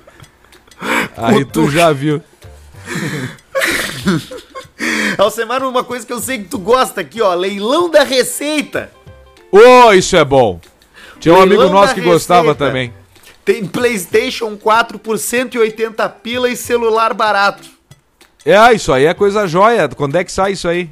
[1.16, 2.22] Aí tu já viu.
[5.18, 7.34] Alcemar, uma coisa que eu sei que tu gosta aqui, ó.
[7.34, 8.90] Leilão da Receita.
[9.50, 10.60] Ô, isso é bom!
[11.18, 12.66] Tinha um amigo nosso que gostava Receita.
[12.66, 12.92] também.
[13.44, 17.68] Tem PlayStation 4 por 180 pila e celular barato.
[18.44, 19.88] É, ah, isso aí é coisa jóia.
[19.88, 20.88] Quando é que sai isso aí?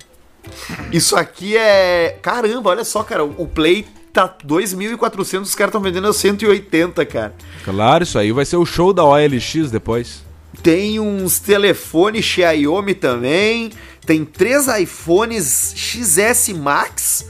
[0.93, 2.19] Isso aqui é.
[2.23, 3.25] Caramba, olha só, cara.
[3.25, 7.35] O Play tá 2.400, os caras estão vendendo a 180, cara.
[7.65, 10.25] Claro, isso aí vai ser o show da OLX depois.
[10.63, 13.71] Tem uns telefones Xiaomi também.
[14.05, 17.27] Tem três iPhones XS Max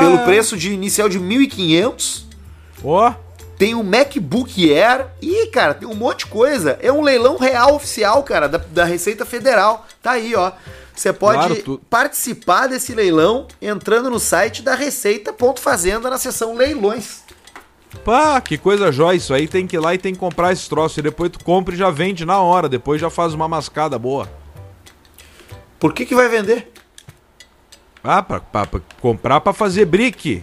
[0.00, 2.22] pelo preço de inicial de 1.500.
[2.84, 3.12] Ó,
[3.58, 5.06] Tem um MacBook Air.
[5.22, 6.78] Ih, cara, tem um monte de coisa.
[6.82, 9.86] É um leilão real oficial, cara, da, da Receita Federal.
[10.02, 10.52] Tá aí, ó.
[10.94, 17.20] Você pode Claro, tu- participar desse leilão entrando no site da Receita.fazenda na seção leilões.
[17.96, 19.46] Pá, que coisa jóia isso aí.
[19.48, 21.00] Tem que ir lá e tem que comprar esse troço.
[21.00, 22.68] E depois tu compra e já vende na hora.
[22.68, 24.28] Depois já faz uma mascada boa.
[25.78, 26.72] Por que que vai vender?
[28.02, 30.42] Ah, pra, pra- pra comprar pra fazer brick.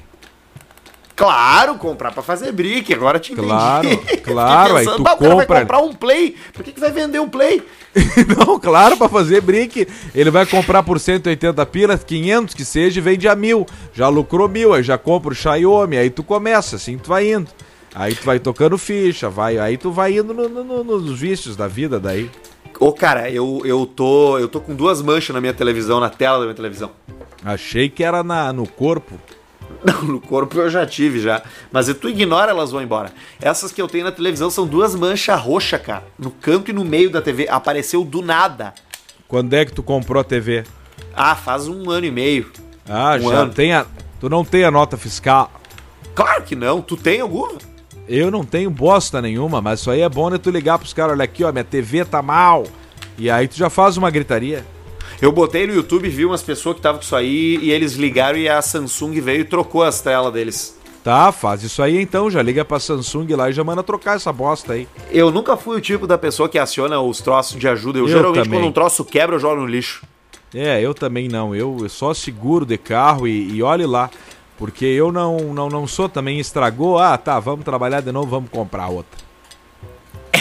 [1.23, 3.47] Claro, comprar pra fazer brick, agora te entendi.
[3.47, 3.87] Claro,
[4.23, 6.91] claro, aí tu "Bah, o cara vai compra." comprar um Play, por que que vai
[6.91, 7.63] vender um Play?
[8.37, 9.87] Não, claro, pra fazer brick.
[10.15, 13.65] Ele vai comprar por 180 pilas, 500 que seja, e vende a mil.
[13.93, 17.47] Já lucrou mil, aí já compra o Xiaomi, aí tu começa, assim tu vai indo.
[17.95, 21.55] Aí tu vai tocando ficha, vai, aí tu vai indo no- no- no- nos vícios
[21.55, 22.29] da vida daí.
[22.79, 26.39] Ô, cara, eu, eu, tô, eu tô com duas manchas na minha televisão, na tela
[26.39, 26.89] da minha televisão.
[27.45, 29.19] Achei que era na, no corpo.
[29.83, 31.41] Não, no corpo eu já tive já.
[31.71, 33.11] Mas tu ignora, elas vão embora.
[33.41, 36.03] Essas que eu tenho na televisão são duas manchas roxas, cara.
[36.17, 37.47] No canto e no meio da TV.
[37.49, 38.73] Apareceu do nada.
[39.27, 40.63] Quando é que tu comprou a TV?
[41.15, 42.51] Ah, faz um ano e meio.
[42.87, 43.53] Ah, Um já ano.
[43.53, 43.85] tem a.
[44.19, 45.51] Tu não tem a nota fiscal.
[46.15, 46.81] Claro que não.
[46.81, 47.53] Tu tem alguma?
[48.07, 51.13] Eu não tenho bosta nenhuma, mas isso aí é bom né tu ligar pros caras,
[51.13, 52.63] olha aqui, ó, minha TV tá mal.
[53.17, 54.65] E aí tu já faz uma gritaria.
[55.23, 58.37] Eu botei no YouTube, vi umas pessoas que estavam com isso aí e eles ligaram
[58.37, 60.77] e a Samsung veio e trocou as telas deles.
[61.01, 64.33] Tá, faz isso aí então, já liga pra Samsung lá e já manda trocar essa
[64.33, 64.85] bosta aí.
[65.09, 67.99] Eu nunca fui o tipo da pessoa que aciona os troços de ajuda.
[67.99, 68.59] Eu, Eu geralmente, também.
[68.59, 70.05] quando um troço quebra, eu jogo no lixo.
[70.53, 74.09] É, eu também não, eu só seguro de carro e, e olhe lá.
[74.57, 78.49] Porque eu não, não, não sou também estragou, ah tá, vamos trabalhar de novo, vamos
[78.49, 79.21] comprar outra.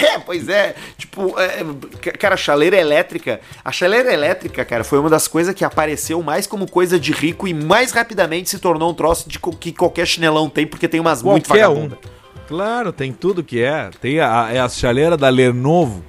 [0.02, 0.74] É, pois é.
[0.98, 3.40] Tipo, é, cara, a chaleira elétrica.
[3.64, 7.46] A chaleira elétrica, cara, foi uma das coisas que apareceu mais como coisa de rico
[7.46, 11.22] e mais rapidamente se tornou um troço de que qualquer chinelão tem, porque tem umas
[11.22, 11.98] qualquer muito vagabundas.
[11.98, 12.22] Um.
[12.48, 13.90] Claro, tem tudo que é.
[14.00, 16.04] Tem a, é a chaleira da Lenovo.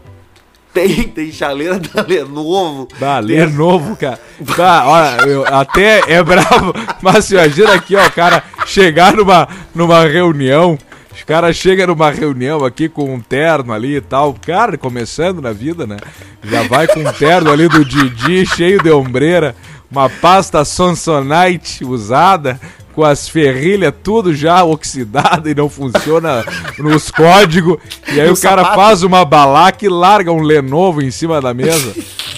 [0.73, 2.88] Tem, tem chaleira da Lenovo.
[2.99, 4.19] Da Lenovo, cara.
[4.56, 6.73] Tá, olha, eu, até é bravo.
[6.99, 10.77] Mas imagina aqui, ó, o cara chegar numa, numa reunião.
[11.13, 14.34] Os caras chegam numa reunião aqui com um terno ali e tal.
[14.34, 15.97] Cara, começando na vida, né?
[16.43, 19.56] Já vai com um terno ali do Didi, cheio de ombreira.
[19.91, 22.60] Uma pasta Sonsonite usada
[22.93, 26.43] com as ferrilhas tudo já oxidado e não funciona
[26.80, 27.78] nos códigos.
[28.12, 28.82] E aí o, o cara sapato.
[28.82, 31.93] faz uma balaca e larga um Lenovo em cima da mesa.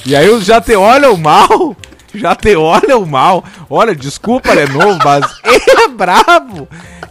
[0.06, 1.76] E aí já te olham mal.
[2.14, 3.44] Já te olham mal.
[3.70, 6.68] Olha, desculpa, Lenovo, mas é brabo.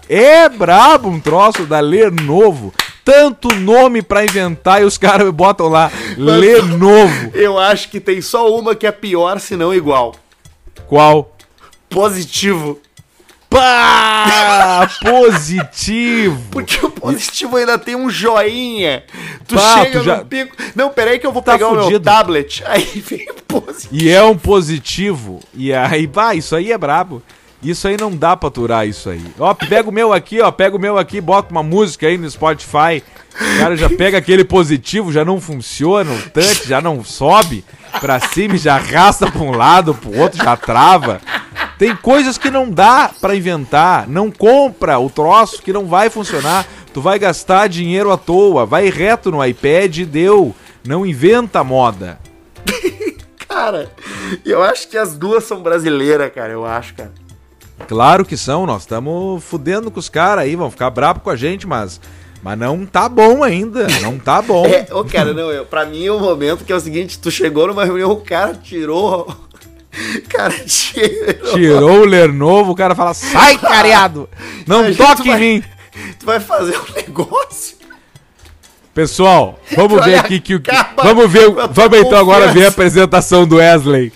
[0.08, 2.72] É brabo um troço da Lenovo
[3.04, 7.30] tanto nome para inventar e os caras botam lá Mas, Lenovo.
[7.34, 10.14] Eu acho que tem só uma que é pior, se não igual.
[10.86, 11.36] Qual?
[11.90, 12.80] Positivo.
[13.50, 14.90] Pá!
[15.00, 16.42] Positivo!
[16.50, 19.04] Porque o positivo ainda tem um joinha.
[19.46, 20.16] Tu Pá, chega tu já...
[20.16, 20.56] no pico.
[20.74, 21.86] Não, peraí que eu vou tá pegar fudido.
[21.86, 22.64] o meu tablet.
[22.66, 23.94] Aí vem positivo.
[23.94, 25.40] E é um positivo.
[25.54, 27.22] E aí, pá, isso aí é brabo.
[27.64, 29.24] Isso aí não dá pra aturar isso aí.
[29.38, 30.50] Ó, pega o meu aqui, ó.
[30.50, 33.02] Pega o meu aqui, bota uma música aí no Spotify.
[33.34, 37.64] O cara já pega aquele positivo, já não funciona, o touch já não sobe
[38.00, 41.20] pra cima já arrasta pra um lado, pro outro já trava.
[41.78, 44.08] Tem coisas que não dá para inventar.
[44.08, 46.66] Não compra o troço que não vai funcionar.
[46.92, 48.64] Tu vai gastar dinheiro à toa.
[48.64, 50.54] Vai reto no iPad e deu.
[50.86, 52.18] Não inventa moda.
[53.48, 53.90] cara,
[54.44, 56.52] eu acho que as duas são brasileiras, cara.
[56.52, 57.12] Eu acho, cara.
[57.86, 58.66] Claro que são.
[58.66, 60.56] Nós estamos fudendo com os caras aí.
[60.56, 62.00] Vão ficar bravos com a gente, mas.
[62.42, 64.66] Mas não tá bom ainda, não tá bom.
[64.68, 67.18] é, ô cara, não, eu, pra mim é o um momento que é o seguinte,
[67.18, 69.34] tu chegou numa reunião, o cara tirou
[70.28, 71.52] Cara, tirou.
[71.54, 74.28] Tirou o Lenovo, o cara fala: sai, careado!
[74.66, 75.64] Não toque em mim!
[76.18, 77.76] Tu vai fazer um negócio?
[78.92, 80.62] Pessoal, vamos ver aqui que o.
[80.96, 81.50] Vamos ver.
[81.70, 84.12] Vamos então agora ver a apresentação do Wesley.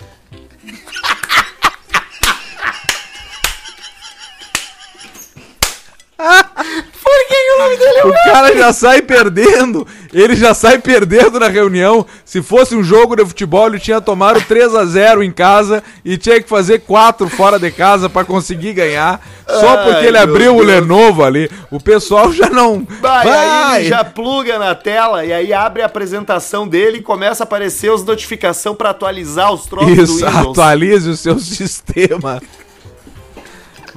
[8.03, 9.85] O cara já sai perdendo.
[10.13, 12.05] Ele já sai perdendo na reunião.
[12.25, 16.17] Se fosse um jogo de futebol, ele tinha tomado 3 a 0 em casa e
[16.17, 19.21] tinha que fazer 4 fora de casa para conseguir ganhar.
[19.47, 20.61] Só Ai, porque ele abriu Deus.
[20.61, 21.49] o Lenovo ali.
[21.71, 22.85] O pessoal já não.
[23.01, 23.79] Vai, Vai.
[23.81, 27.91] ele já pluga na tela e aí abre a apresentação dele e começa a aparecer
[27.91, 32.41] as notificações para atualizar os troços Isso, atualize o seu sistema.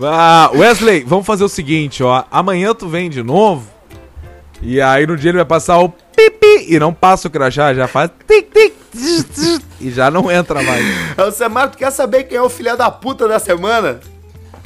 [0.02, 2.24] Ah, Wesley, vamos fazer o seguinte, ó.
[2.30, 3.66] Amanhã tu vem de novo.
[4.62, 7.88] E aí no dia ele vai passar o pipi e não passa o crachá, já
[7.88, 8.72] faz tic tic
[9.80, 10.84] e já não entra mais.
[11.18, 14.00] Ô, Samar, tu quer saber quem é o filho da puta da semana?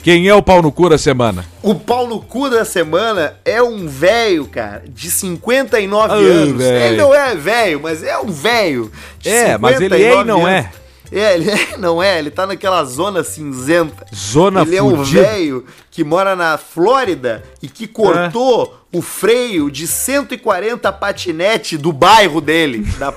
[0.03, 1.45] Quem é o pau no cu da semana?
[1.63, 6.59] O pau no cu da semana é um velho, cara, de 59 oh, anos.
[6.59, 6.85] Véio.
[6.85, 8.93] Ele não é velho, mas é um velho.
[9.25, 10.59] É, mas ele é e não é.
[10.59, 10.71] anos.
[10.83, 10.86] é.
[11.11, 14.07] É, ele é, não é, ele tá naquela zona cinzenta.
[14.15, 14.79] Zona Ele fudida.
[14.79, 18.99] é um velho que mora na Flórida e que cortou é.
[18.99, 22.87] o freio de 140 patinete do bairro dele.
[22.99, 23.13] Da...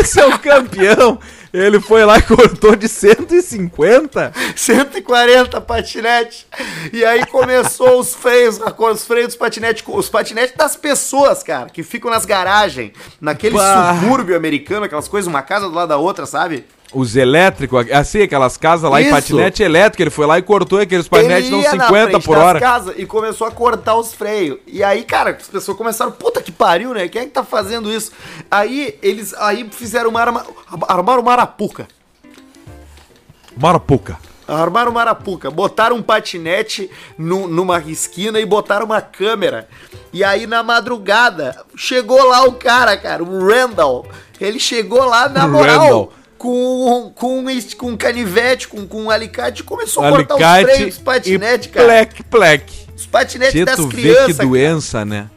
[0.00, 1.18] Esse é o campeão.
[1.54, 4.32] Ele foi lá e cortou de 150?
[4.56, 6.48] 140 patinete.
[6.92, 11.84] E aí começou os freios, os freios dos patinetes, os patinetes das pessoas, cara, que
[11.84, 12.90] ficam nas garagens,
[13.20, 13.94] naquele bah.
[13.94, 16.66] subúrbio americano, aquelas coisas, uma casa do lado da outra, sabe?
[16.94, 19.10] Os elétricos, assim, aquelas casas lá Isso.
[19.10, 22.60] em patinete elétrico, ele foi lá e cortou aqueles patinetes não 50 por hora.
[22.60, 24.58] Casa e começou a cortar os freios.
[24.64, 27.08] E aí, cara, as pessoas começaram, puta que pariu, né?
[27.08, 28.12] Quem é que tá fazendo isso?
[28.48, 30.46] Aí eles aí fizeram uma arma,
[30.86, 31.88] armaram uma arapuca.
[33.56, 34.16] Marapuca.
[34.46, 39.68] Armaram uma arapuca, botaram um patinete no, numa esquina e botaram uma câmera.
[40.12, 44.06] E aí na madrugada chegou lá o cara, cara, o Randall.
[44.40, 45.80] Ele chegou lá na moral.
[45.80, 46.12] Randall
[46.44, 47.42] com, com,
[47.78, 51.86] com canivete, com, com um alicate, começou a cortar os freios dos patinetes, cara.
[51.86, 52.72] Plec, plec.
[52.94, 54.26] Os patinetes das crianças.
[54.26, 55.04] Vê que doença, cara.
[55.06, 55.30] né?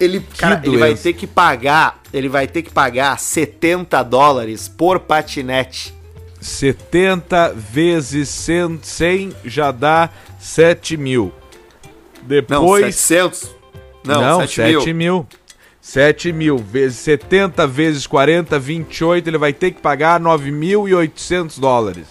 [0.00, 4.98] Ele, cara, ele vai ter que pagar, ele vai ter que pagar 70 dólares por
[4.98, 5.94] patinete.
[6.40, 11.32] 70 vezes 100, 100 já dá 7 mil.
[12.22, 12.82] Depois...
[12.84, 13.50] Não, 700.
[14.04, 14.94] Não, Não 7, 7 mil.
[14.94, 15.26] mil.
[15.82, 22.06] 7 mil vezes 70 vezes 40, 28, ele vai ter que pagar 9.800 dólares.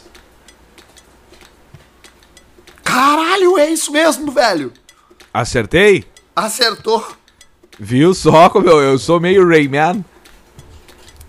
[2.83, 4.73] Caralho, é isso mesmo, velho.
[5.33, 6.03] Acertei?
[6.35, 7.15] Acertou.
[7.79, 10.03] Viu só como eu, eu sou meio Rayman?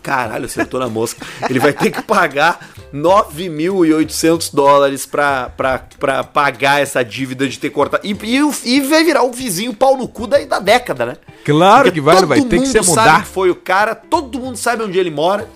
[0.03, 1.25] Caralho, acertou na mosca.
[1.49, 7.71] Ele vai ter que pagar 9.800 dólares pra, pra, pra pagar essa dívida de ter
[7.71, 8.07] cortado.
[8.07, 11.17] E, e, e vai virar o vizinho pau no cu da, da década, né?
[11.45, 13.25] Claro Porque que vai, vai ter que se mudar.
[13.25, 15.49] Foi o cara, todo mundo sabe onde ele mora.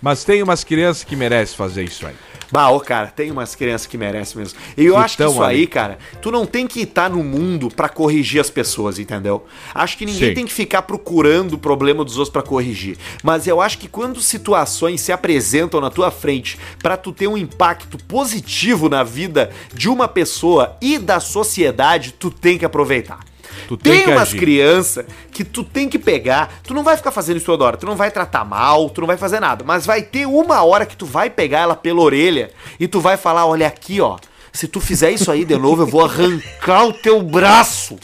[0.00, 2.14] Mas tem umas crianças que merecem fazer isso aí.
[2.50, 4.58] Bah, ô, cara, tem umas crianças que merecem mesmo.
[4.76, 5.60] E eu acho que isso ali.
[5.60, 9.44] aí, cara, tu não tem que estar no mundo para corrigir as pessoas, entendeu?
[9.74, 10.34] Acho que ninguém Sim.
[10.34, 12.96] tem que ficar procurando o problema dos outros para corrigir.
[13.22, 17.36] Mas eu acho que quando situações se apresentam na tua frente para tu ter um
[17.36, 23.20] impacto positivo na vida de uma pessoa e da sociedade, tu tem que aproveitar.
[23.66, 26.60] Tu tem, tem umas crianças que tu tem que pegar.
[26.62, 27.76] Tu não vai ficar fazendo isso toda hora.
[27.76, 29.64] Tu não vai tratar mal, tu não vai fazer nada.
[29.64, 33.16] Mas vai ter uma hora que tu vai pegar ela pela orelha e tu vai
[33.16, 34.16] falar: olha aqui, ó.
[34.52, 37.98] Se tu fizer isso aí de novo, eu vou arrancar o teu braço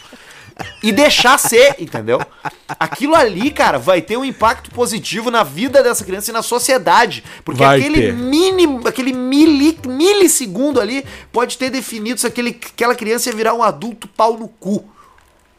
[0.83, 2.21] e deixar ser, entendeu?
[2.69, 7.25] Aquilo ali, cara, vai ter um impacto positivo na vida dessa criança e na sociedade.
[7.45, 8.13] Porque vai aquele ter.
[8.13, 13.63] mínimo, aquele mili, milissegundo ali pode ter definido se aquele, aquela criança ia virar um
[13.63, 14.85] adulto pau no cu.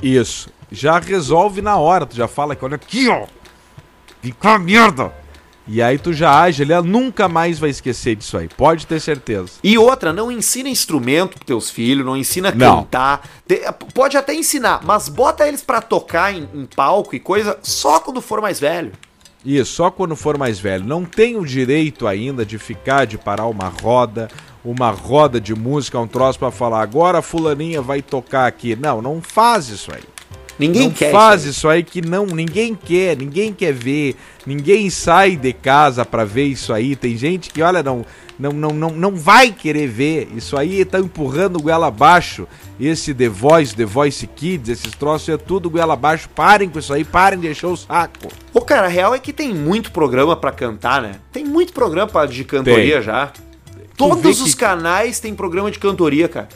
[0.03, 0.49] Isso.
[0.71, 3.25] Já resolve na hora, tu já fala que olha aqui, ó.
[4.21, 5.13] Fica merda.
[5.65, 9.51] E aí tu já age, ele nunca mais vai esquecer disso aí, pode ter certeza.
[9.63, 13.21] E outra, não ensina instrumento pros teus filhos, não ensina a cantar.
[13.93, 18.19] Pode até ensinar, mas bota eles para tocar em, em palco e coisa só quando
[18.19, 18.91] for mais velho.
[19.45, 20.83] Isso, só quando for mais velho.
[20.83, 24.29] Não tem o direito ainda de ficar, de parar uma roda,
[24.63, 28.75] uma roda de música, um troço para falar, agora a fulaninha vai tocar aqui.
[28.75, 30.03] Não, não faz isso aí.
[30.57, 31.81] Ninguém não quer faz isso aí.
[31.81, 36.45] isso aí que não, ninguém quer, ninguém quer ver, ninguém sai de casa para ver
[36.45, 36.95] isso aí.
[36.95, 38.05] Tem gente que, olha, não,
[38.37, 40.29] não, não, não, não vai querer ver.
[40.35, 42.47] Isso aí tá empurrando goela abaixo.
[42.79, 46.29] Esse The Voice, The Voice Kids, esses troços é tudo goela abaixo.
[46.29, 48.27] Parem com isso aí, parem de encher o saco.
[48.53, 51.15] O cara, a real é que tem muito programa para cantar, né?
[51.31, 53.01] Tem muito programa de cantoria tem.
[53.01, 53.31] já.
[53.97, 54.59] Todos os que...
[54.59, 56.49] canais têm programa de cantoria, cara.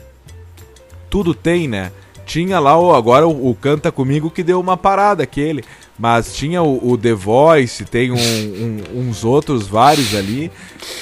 [1.09, 1.91] Tudo tem, né?
[2.25, 5.63] Tinha lá o, agora o, o, Canta Comigo que deu uma parada aquele.
[5.97, 10.51] Mas tinha o, o The Voice, tem um, um, uns outros vários ali,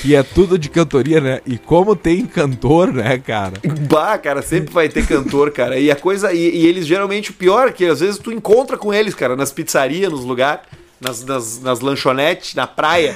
[0.01, 1.41] que é tudo de cantoria, né?
[1.45, 3.53] E como tem cantor, né, cara?
[3.89, 5.77] Bah, cara, sempre vai ter cantor, cara.
[5.77, 6.31] E a coisa.
[6.31, 9.36] E, e eles geralmente, o pior é que às vezes tu encontra com eles, cara,
[9.36, 10.63] nas pizzarias, nos lugares,
[11.01, 13.15] nas, nas, nas lanchonetes, na praia.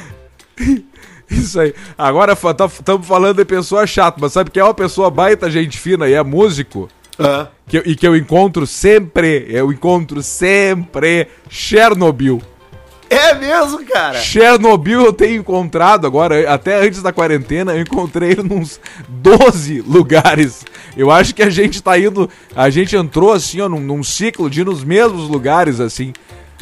[1.31, 1.73] Isso aí.
[1.97, 5.77] Agora estamos tá, falando de pessoa chata, mas sabe que é uma pessoa baita, gente
[5.77, 6.89] fina e é músico?
[7.19, 7.47] Uhum.
[7.67, 12.41] Que, e que eu encontro sempre, eu encontro sempre Chernobyl.
[13.09, 14.19] É mesmo, cara?
[14.19, 20.63] Chernobyl eu tenho encontrado agora, até antes da quarentena, eu encontrei ele nos 12 lugares.
[20.95, 22.29] Eu acho que a gente tá indo.
[22.55, 26.13] A gente entrou assim, ó, num, num ciclo de ir nos mesmos lugares, assim.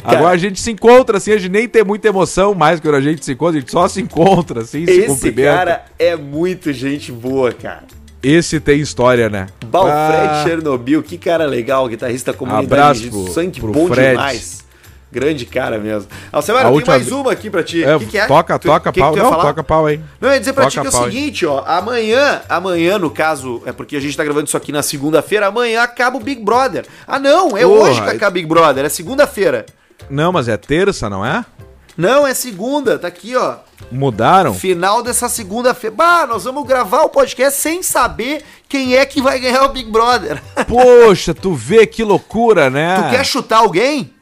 [0.02, 2.94] Cara, Agora a gente se encontra, assim, a gente nem tem muita emoção mais quando
[2.94, 5.56] a gente se encontra, a gente só se encontra, assim, Esse se cumprimenta.
[5.56, 7.84] cara é muito gente boa, cara.
[8.22, 9.46] Esse tem história, né?
[9.66, 10.42] Balfred ah.
[10.44, 14.10] Chernobyl, que cara legal, guitarrista comunidade Abraço pro, sangue pro bom Fred.
[14.10, 14.66] demais.
[15.10, 16.08] Grande cara mesmo.
[16.30, 16.96] Alcemara, tem última...
[16.96, 17.82] mais uma aqui pra ti.
[17.82, 18.26] É, que, que é?
[18.26, 19.16] Toca, tu, toca que pau.
[19.16, 19.98] Não, toca pau aí.
[20.20, 21.64] Não, eu ia dizer pra toca ti que é o seguinte, ó.
[21.66, 25.82] Amanhã, amanhã, no caso, é porque a gente tá gravando isso aqui na segunda-feira, amanhã
[25.82, 26.84] acaba o Big Brother.
[27.06, 29.64] Ah, não, é Porra, hoje que acaba o Big Brother, é segunda-feira.
[30.08, 31.44] Não, mas é terça, não é?
[31.96, 33.56] Não, é segunda, tá aqui, ó.
[33.90, 34.54] Mudaram?
[34.54, 35.96] Final dessa segunda-feira.
[35.96, 39.90] Bah, nós vamos gravar o podcast sem saber quem é que vai ganhar o Big
[39.90, 40.40] Brother.
[40.68, 43.02] Poxa, tu vê que loucura, né?
[43.02, 44.12] Tu quer chutar alguém?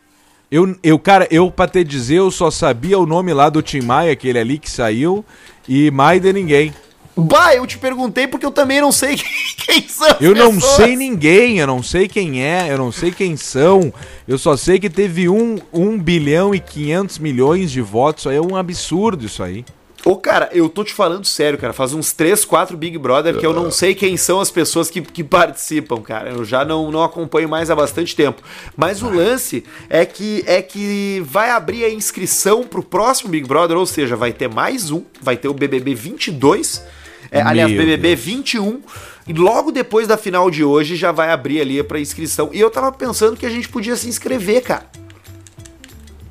[0.51, 3.83] Eu, eu, cara, eu pra te dizer, eu só sabia o nome lá do Tim
[3.83, 5.23] Maia, aquele ali que saiu,
[5.69, 6.73] e mais de ninguém.
[7.17, 9.17] Bah, eu te perguntei porque eu também não sei
[9.57, 10.09] quem são.
[10.21, 10.37] Eu pessoas.
[10.37, 13.93] não sei ninguém, eu não sei quem é, eu não sei quem são.
[14.29, 18.23] Eu só sei que teve um, um bilhão e 500 milhões de votos.
[18.23, 19.65] Isso aí é um absurdo, isso aí.
[20.05, 21.73] Ô, cara, eu tô te falando sério, cara.
[21.73, 25.01] Faz uns 3, 4 Big Brother que eu não sei quem são as pessoas que,
[25.01, 26.31] que participam, cara.
[26.31, 28.41] Eu já não, não acompanho mais há bastante tempo.
[28.77, 33.77] Mas o lance é que é que vai abrir a inscrição pro próximo Big Brother,
[33.77, 36.85] ou seja, vai ter mais um, vai ter o BBB 22
[37.31, 38.21] é, aliás, BBB Deus.
[38.21, 38.81] 21.
[39.27, 42.51] E logo depois da final de hoje já vai abrir ali para inscrição.
[42.53, 44.87] E eu tava pensando que a gente podia se inscrever, cara.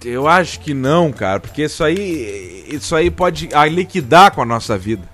[0.03, 4.77] Eu acho que não, cara, porque isso aí, isso aí pode liquidar com a nossa
[4.77, 5.09] vida.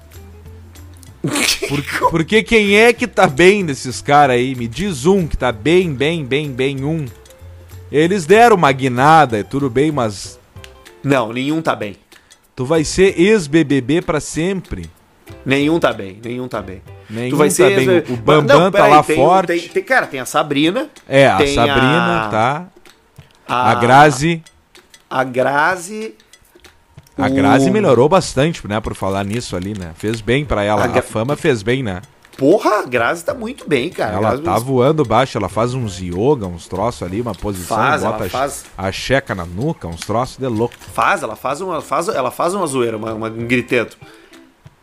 [1.70, 4.54] Por, porque quem é que tá bem desses caras aí?
[4.56, 7.06] Me diz um que tá bem, bem, bem, bem, um.
[7.92, 10.40] Eles deram uma guinada, é tudo bem, mas.
[11.04, 11.96] Não, nenhum tá bem.
[12.56, 14.90] Tu vai ser ex-BBB para sempre.
[15.46, 16.82] Nenhum tá bem, nenhum tá bem.
[17.10, 17.76] Nenhum tu vai tá ser.
[18.04, 18.14] bem.
[18.14, 19.48] O Bambam tá lá tem, forte.
[19.48, 20.90] Tem, tem- cara, tem a Sabrina.
[21.08, 22.66] É, a Sabrina, a- tá?
[23.48, 24.44] A, A Grazi.
[25.10, 26.16] A Grazi.
[27.18, 28.80] A o- Grazi melhorou bastante, né?
[28.80, 29.92] Por falar nisso ali, né?
[29.96, 30.86] Fez bem pra ela.
[30.86, 32.02] A A, fama fez bem, né?
[32.38, 34.16] Porra, a Grazi tá muito bem, cara.
[34.16, 38.24] Ela tá voando baixo, ela faz uns yoga, uns troços ali, uma posição, Faz, bota
[38.24, 38.66] a- faz.
[38.78, 40.74] a checa na nuca, uns troços de louco.
[40.80, 43.98] Faz, ela faz uma, faz, ela faz uma zoeira, uma, uma- um griteto.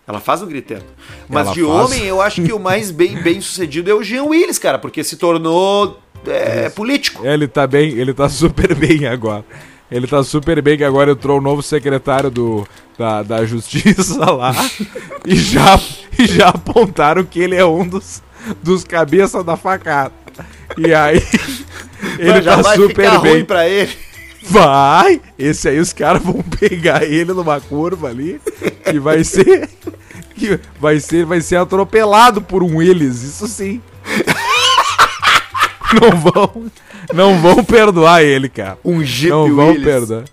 [0.08, 0.86] Ela faz um griteto.
[1.28, 1.70] Mas Ela de faz.
[1.92, 5.04] homem, eu acho que o mais bem, bem sucedido é o Jean Willis, cara, porque
[5.04, 7.26] se tornou é, político.
[7.26, 9.44] Ele tá bem, ele tá super bem agora.
[9.90, 12.66] Ele tá super bem que agora entrou o novo secretário do,
[12.98, 14.52] da, da justiça lá
[15.26, 15.78] e já,
[16.18, 18.22] e já apontaram que ele é um dos,
[18.62, 20.12] dos cabeças da facada.
[20.76, 21.22] E aí
[22.18, 23.44] ele Mas já tá vai super ficar ruim bem.
[23.44, 23.90] pra ele.
[24.42, 25.20] Vai!
[25.38, 28.40] Esse aí os caras vão pegar ele numa curva ali
[28.92, 29.68] e vai ser.
[30.34, 33.82] Que vai ser, vai ser atropelado por um Willis, isso sim.
[36.00, 36.66] Não vão,
[37.12, 38.78] não vão perdoar ele, cara.
[38.84, 39.84] Um Jeep não vão Willis.
[39.84, 40.24] perdoar.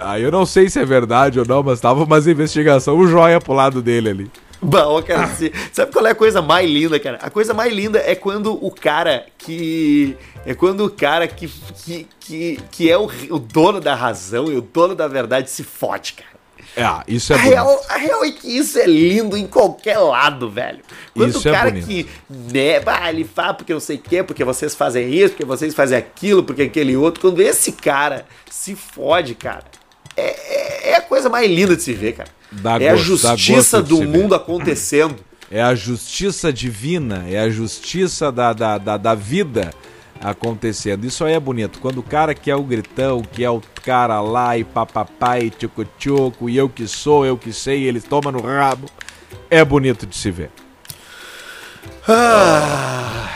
[0.00, 3.52] Ah, eu não sei se é verdade ou não, mas tava umas investigação, joia pro
[3.52, 4.30] lado dele ali.
[4.62, 7.18] Bom, cara, se- sabe qual é a coisa mais linda, cara?
[7.20, 10.16] A coisa mais linda é quando o cara que.
[10.46, 11.48] É quando o cara que,
[11.84, 15.64] que, que, que é o, o dono da razão e o dono da verdade se
[15.64, 16.30] fode, cara.
[16.74, 17.52] É, isso é A bonito.
[17.54, 20.78] real, a real é que isso é lindo em qualquer lado, velho.
[21.12, 21.86] Quando Isso o é cara bonito.
[21.86, 25.44] que, né, bah, ele fala porque não sei o quê, porque vocês fazem isso, porque
[25.44, 27.20] vocês fazem aquilo, porque aquele outro.
[27.20, 29.64] Quando esse cara se fode, cara,
[30.16, 32.30] é, é, é a coisa mais linda de se ver, cara.
[32.52, 35.16] Dá é a gosto, justiça do mundo acontecendo.
[35.50, 39.70] É a justiça divina, é a justiça da, da, da, da vida
[40.20, 41.04] acontecendo.
[41.04, 41.78] Isso aí é bonito.
[41.80, 46.48] Quando o cara que é o gritão, que é o cara lá e papapai, tchucu-tchucu,
[46.48, 48.86] e eu que sou, eu que sei, ele toma no rabo,
[49.50, 50.50] é bonito de se ver.
[52.08, 53.28] Ah,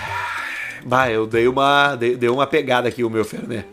[0.84, 3.66] bah, eu dei uma, dei, dei uma pegada aqui, o meu Fernet.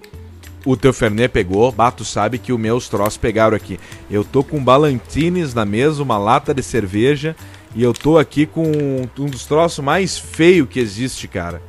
[0.66, 3.78] O teu Fernet pegou, Bato sabe que os meus troços pegaram aqui.
[4.10, 7.36] Eu tô com Ballantines na mesa, uma lata de cerveja,
[7.76, 8.64] e eu tô aqui com
[9.20, 11.62] um dos troços mais feios que existe, cara.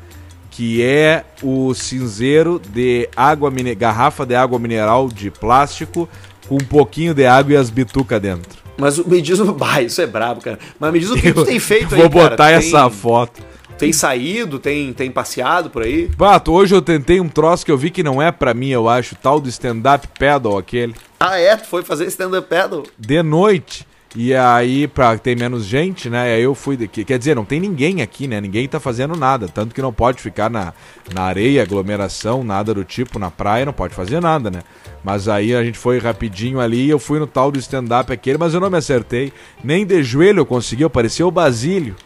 [0.51, 6.09] Que é o cinzeiro de água garrafa de água mineral de plástico
[6.49, 8.63] com um pouquinho de água e as bitucas dentro.
[8.79, 9.51] Mas o- me diz o.
[9.55, 10.59] Bah, isso é brabo, cara.
[10.79, 12.01] Mas me diz o que tu tem feito aí.
[12.01, 12.31] Vou cara.
[12.31, 13.43] botar Tem- essa foto.
[13.79, 16.09] Tem saído, tem, tem passeado por aí?
[16.17, 18.89] Bato, hoje eu tentei um troço que eu vi que não é pra mim, eu
[18.89, 20.95] acho, tal do stand-up paddle aquele.
[21.19, 21.57] Ah, é?
[21.57, 22.85] Tu foi fazer stand-up paddle?
[22.99, 23.87] de noite.
[24.17, 26.31] E aí, pra ter menos gente, né?
[26.31, 26.77] E aí eu fui.
[26.77, 27.05] daqui.
[27.05, 28.41] Quer dizer, não tem ninguém aqui, né?
[28.41, 29.49] Ninguém tá fazendo nada.
[29.49, 30.73] Tanto que não pode ficar na,
[31.13, 34.63] na areia, aglomeração, nada do tipo, na praia, não pode fazer nada, né?
[35.03, 38.39] Mas aí a gente foi rapidinho ali e eu fui no tal do stand-up aquele,
[38.39, 39.33] mas eu não me acertei.
[39.65, 41.97] Nem de joelho eu consegui, eu parecia o Basílio.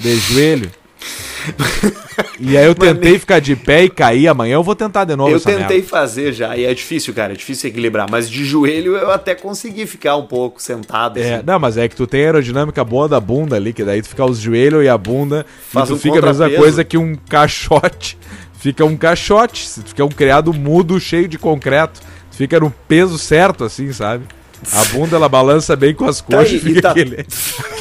[0.00, 0.68] De joelho.
[2.44, 4.26] E aí eu tentei ficar de pé e cair.
[4.26, 5.88] Amanhã eu vou tentar de novo eu tentei merda.
[5.88, 8.10] fazer já, e é difícil, cara, é difícil equilibrar.
[8.10, 11.18] Mas de joelho eu até consegui ficar um pouco sentado.
[11.18, 11.44] É, assim.
[11.46, 14.24] não, mas é que tu tem aerodinâmica boa da bunda ali, que daí tu fica
[14.24, 17.14] os joelhos e a bunda, Faz e tu um fica a mesma coisa que um
[17.14, 18.18] caixote.
[18.62, 22.00] Fica um caixote, fica um criado mudo cheio de concreto.
[22.30, 24.24] Tu fica no peso certo, assim, sabe?
[24.70, 27.26] A bunda ela balança bem com as coxas e- e e fica tá- aquele,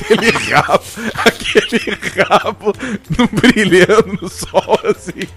[0.09, 1.97] aquele rabo, aquele
[2.29, 2.73] rabo
[3.17, 5.27] no, brilhando no sol, assim.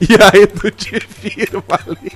[0.00, 2.12] E aí tu te firma ali.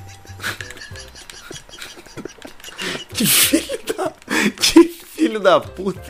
[3.12, 4.12] Que filho da.
[4.60, 6.00] Que filho da puta.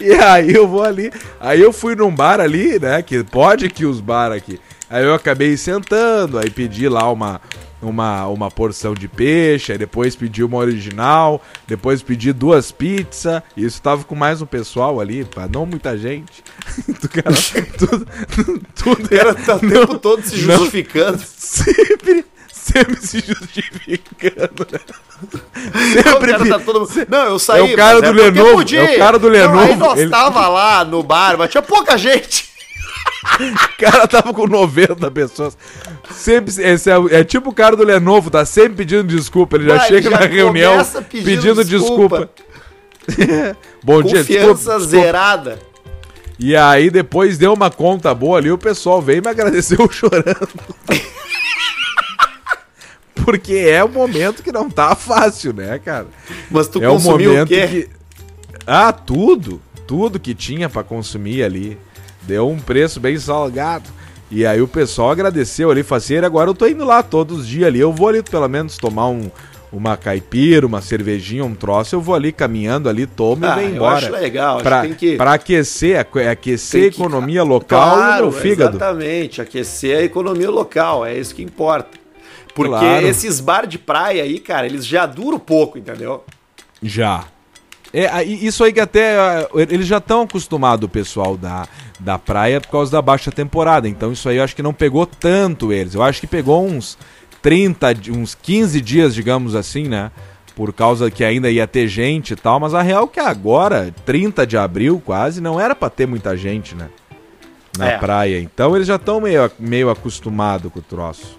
[0.00, 1.12] E aí eu vou ali.
[1.38, 3.02] Aí eu fui num bar ali, né?
[3.02, 4.58] Que pode que os bar aqui.
[4.88, 7.40] Aí eu acabei sentando, aí pedi lá uma,
[7.82, 13.42] uma, uma porção de peixe, aí depois pedi uma original, depois pedi duas pizzas.
[13.56, 16.42] E isso tava com mais um pessoal ali, pá, não muita gente.
[17.12, 17.36] Cara,
[17.78, 18.06] tudo,
[18.74, 20.56] tudo O cara tá o tempo todo se não.
[20.58, 21.20] justificando.
[21.36, 24.80] sempre, sempre se justificando, né?
[26.02, 26.88] Sempre cara tá todo...
[27.08, 27.60] Não, eu saí.
[27.60, 29.98] É o cara mas do porque Lenovo, é o cara do Não, aí Lenovo, nós
[29.98, 32.49] ele- tava lá no bar, mas tinha pouca gente.
[33.22, 35.56] O cara tava com 90 pessoas.
[36.10, 39.56] Sempre, esse é, é tipo o cara do Lenovo, tá sempre pedindo desculpa.
[39.56, 42.30] Ele já Vai, chega já na reunião pedindo, pedindo desculpa.
[43.82, 44.86] Bom dia, Confiança desculpa, desculpa.
[44.86, 45.58] zerada.
[46.38, 50.48] E aí depois deu uma conta boa ali, o pessoal veio e me agradeceu chorando.
[53.14, 56.06] Porque é um momento que não tá fácil, né, cara?
[56.50, 57.66] Mas tu é um consumiu momento o quê?
[57.68, 57.88] que.
[58.66, 59.60] Ah, tudo.
[59.86, 61.76] Tudo que tinha pra consumir ali.
[62.22, 63.88] Deu um preço bem salgado.
[64.30, 66.24] E aí o pessoal agradeceu ali, faceiro.
[66.24, 67.80] Agora eu tô indo lá todos os dias ali.
[67.80, 69.28] Eu vou ali pelo menos tomar um,
[69.72, 73.70] uma caipira, uma cervejinha, um troço, eu vou ali caminhando ali, tomo Ah, e eu
[73.74, 73.96] embora.
[73.96, 77.42] acho legal, acho Pra, que tem que- pra aquecer, aque- aquecer Tem a que- economia
[77.42, 78.76] local e Claro, meu fígado.
[78.76, 81.98] Exatamente, aquecer a economia local, é isso que importa.
[82.54, 83.06] Porque Claro.
[83.06, 86.24] esses bar de praia aí, cara, eles já duram pouco, entendeu?
[86.82, 87.24] Já.
[87.92, 89.16] É, isso aí que até.
[89.54, 91.66] Eles já estão acostumados, o pessoal da,
[91.98, 93.88] da praia, por causa da baixa temporada.
[93.88, 95.94] Então isso aí eu acho que não pegou tanto eles.
[95.94, 96.96] Eu acho que pegou uns
[97.42, 100.12] 30, di- uns 15 dias, digamos assim, né?
[100.54, 102.60] Por causa que ainda ia ter gente e tal.
[102.60, 106.36] Mas a real é que agora, 30 de abril quase, não era pra ter muita
[106.36, 106.88] gente, né?
[107.76, 107.98] Na É.
[107.98, 108.38] praia.
[108.40, 111.38] Então eles já estão meio, meio acostumados com o troço.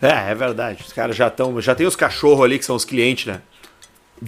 [0.00, 0.84] É, é verdade.
[0.86, 1.60] Os caras já estão.
[1.60, 3.40] Já tem os cachorros ali que são os clientes, né?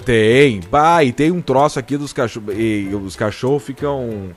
[0.05, 2.55] Tem, bah, e tem um troço aqui dos cachorros.
[2.57, 4.30] E os cachorros ficam.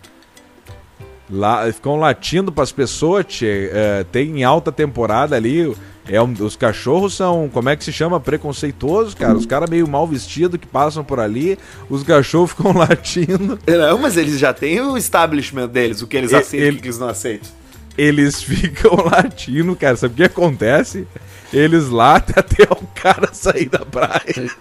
[1.30, 3.70] Lá, ficam latindo pras pessoas, tchê.
[3.74, 5.76] É, tem em alta temporada ali.
[6.08, 8.20] É um- os cachorros são, como é que se chama?
[8.20, 9.34] Preconceituosos, cara.
[9.36, 11.58] Os caras meio mal vestidos que passam por ali.
[11.89, 13.58] Os cachorros ficam latindo.
[13.66, 16.78] Não, mas eles já têm o establishment deles, o que eles E- aceitam e ele-
[16.78, 17.49] o que eles não aceitam.
[17.97, 19.95] Eles ficam latindo, cara.
[19.95, 21.08] Sabe o que acontece?
[21.51, 24.51] Eles latem até o cara sair da praia.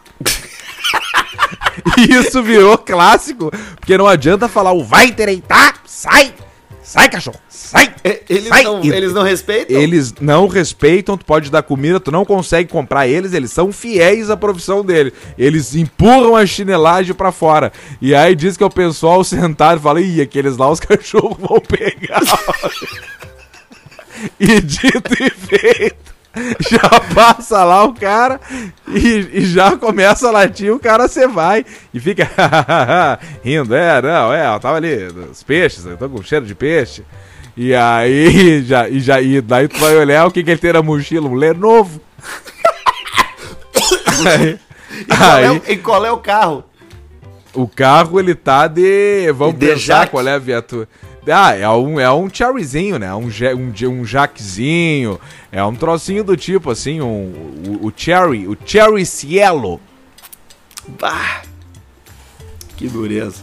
[1.98, 3.50] E isso virou clássico,
[3.80, 6.32] porque não adianta falar o vai endireitar, sai,
[6.82, 7.92] sai cachorro, sai.
[8.04, 8.62] E- Eles, sai.
[8.64, 9.76] não, eles não respeitam?
[9.76, 14.28] Eles não respeitam, tu pode dar comida, tu não consegue comprar eles, eles são fiéis
[14.30, 15.12] à profissão dele.
[15.38, 17.72] Eles empurram a chinelagem pra fora.
[18.00, 21.38] E aí diz que é o pessoal sentado e fala, ih, aqueles lá os cachorros
[21.38, 22.20] vão pegar.
[24.38, 26.13] e dito e feito.
[26.70, 28.40] Já passa lá o cara
[28.88, 32.28] e, e já começa a latir, o cara você vai e fica
[33.44, 33.74] rindo.
[33.74, 34.94] É, não, é, eu tava ali,
[35.30, 37.04] os peixes, eu tô com cheiro de peixe.
[37.56, 40.72] E aí, já, e já, e daí tu vai olhar o que, que ele tem
[40.72, 42.00] na mochila, um Lenovo.
[44.26, 44.58] aí,
[44.96, 46.64] E qual, é, aí, o- e qual é o carro?
[47.52, 49.30] o carro ele tá de.
[49.32, 50.10] Vamos De pensar jaque.
[50.12, 50.88] qual é a viatura.
[51.26, 53.14] Ah, é um, é um cherryzinho, né?
[53.14, 55.18] Um, um, um jaquezinho.
[55.50, 57.32] É um trocinho do tipo assim, um,
[57.82, 59.80] o, o cherry, o cherry cielo.
[61.00, 61.42] Bah,
[62.76, 63.42] que dureza.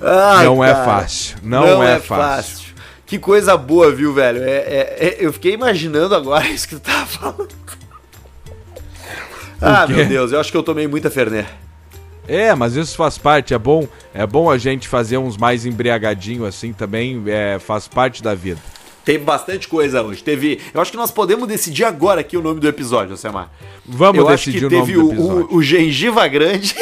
[0.00, 1.36] Ai, não é cara, fácil.
[1.42, 2.70] Não, é, fácil.
[3.04, 4.42] Que coisa boa, viu, velho?
[4.42, 7.48] É, é- é- eu fiquei imaginando agora isso que tu tava falando.
[9.60, 11.46] Ah, meu Deus, eu acho que eu tomei muita Fernet.
[12.28, 16.44] É, mas isso faz parte, é bom, é bom a gente fazer uns mais embriagadinho
[16.44, 18.60] assim também, é, faz parte da vida.
[19.04, 20.22] Teve bastante coisa hoje.
[20.22, 20.60] Teve.
[20.72, 23.50] Eu acho que nós podemos decidir agora aqui o nome do episódio, Samar.
[23.84, 25.48] Vamos eu decidir o nome teve do o, episódio.
[25.50, 26.74] o, o Gengiva Grande.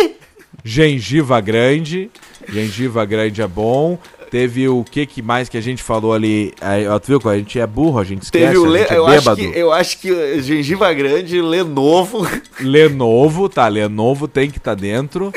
[0.65, 2.11] Gengiva grande,
[2.49, 3.99] gengiva grande é bom.
[4.31, 6.53] Teve o que que mais que a gente falou ali?
[6.61, 8.81] Aí, ó, tu viu a gente é burro, a gente esquece, Teve o Le...
[8.81, 9.41] é eu, acho bêbado.
[9.41, 12.27] que, eu acho que o Gengiva Grande, Lenovo.
[12.61, 13.67] Lenovo, tá?
[13.69, 15.33] Lenovo tem que tá dentro.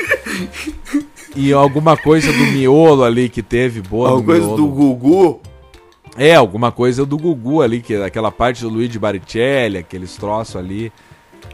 [1.34, 5.40] E alguma coisa do miolo ali que teve boa Alguma coisa do Gugu.
[6.16, 10.56] É, alguma coisa do Gugu ali, que é aquela parte do Luigi Baricelli, aqueles troços
[10.56, 10.92] ali.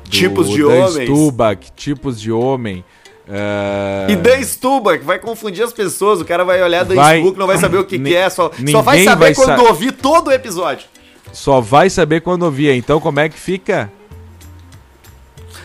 [0.05, 1.09] do Tipos de homens.
[1.09, 2.85] Stubach, tipos de homem.
[3.31, 6.21] É, E Dan Stubach, vai confundir as pessoas.
[6.21, 8.29] O cara vai olhar Dan Vai- não vai saber o que, que é.
[8.31, 10.87] Só, só vai saber vai quando sa- ouvir todo o episódio.
[11.33, 12.71] Só vai saber quando ouvir.
[12.75, 13.91] Então como é que fica?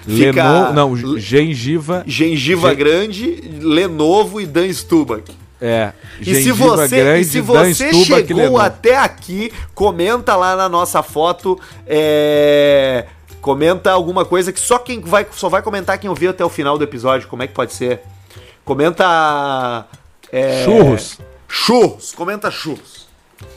[0.05, 2.03] Fica- Lenovo, não, gengiva.
[2.05, 5.23] Gengiva Gen- Grande, Lenovo e Dan Stubach.
[5.61, 11.01] É, E se você, e se você Stubach, chegou até aqui, comenta lá na nossa
[11.01, 11.57] foto.
[11.87, 13.05] é,
[13.43, 16.77] Comenta alguma coisa que só quem vai, só vai comentar quem ouviu até o final
[16.77, 17.27] do episódio.
[17.27, 17.99] Como é que pode ser?
[18.63, 19.85] Comenta.
[20.31, 21.19] é, Churros.
[21.45, 22.13] Churros.
[22.13, 23.05] Comenta churros.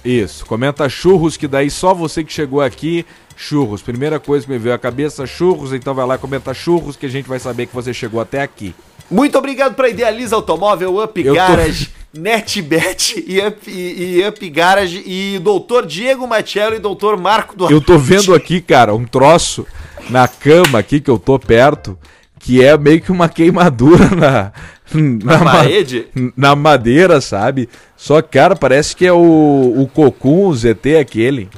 [0.04, 3.06] Isso, comenta churros, que daí só você que chegou aqui,
[3.36, 3.82] churros.
[3.82, 7.08] Primeira coisa que me veio à cabeça, churros, então vai lá comentar churros que a
[7.10, 8.74] gente vai saber que você chegou até aqui.
[9.10, 14.50] Muito obrigado para Idealiza Automóvel, Up Eu tô- Garage, NetBet e Up, e, e Up
[14.50, 15.86] Garage e Dr.
[15.86, 17.16] Diego Machello e Dr.
[17.20, 17.72] Marco Duarte.
[17.74, 19.66] Eu tô vendo aqui, cara, um troço
[20.10, 21.96] na cama aqui que eu tô perto,
[22.40, 24.52] que é meio que uma queimadura na,
[24.94, 26.06] na ma- parede.
[26.36, 27.68] na madeira, sabe?
[27.96, 31.48] Só que, cara, parece que é o, o Cocum, o ZT aquele.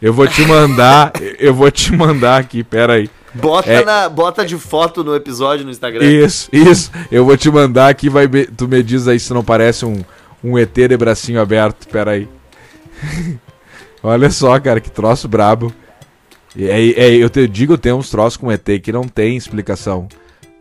[0.00, 3.10] Eu vou te mandar, eu vou te mandar aqui, pera aí.
[3.34, 6.04] Bota, É- na, bota de foto no episódio no Instagram.
[6.04, 6.90] Isso, isso.
[7.12, 10.02] Eu vou te mandar aqui, vai tu me diz aí se não parece um,
[10.42, 11.86] um ET de bracinho aberto.
[11.88, 12.28] Pera aí.
[14.02, 15.72] Olha só, cara, que troço brabo.
[16.56, 20.08] Aí, é, eu te digo, tem uns troços com ET que não tem explicação.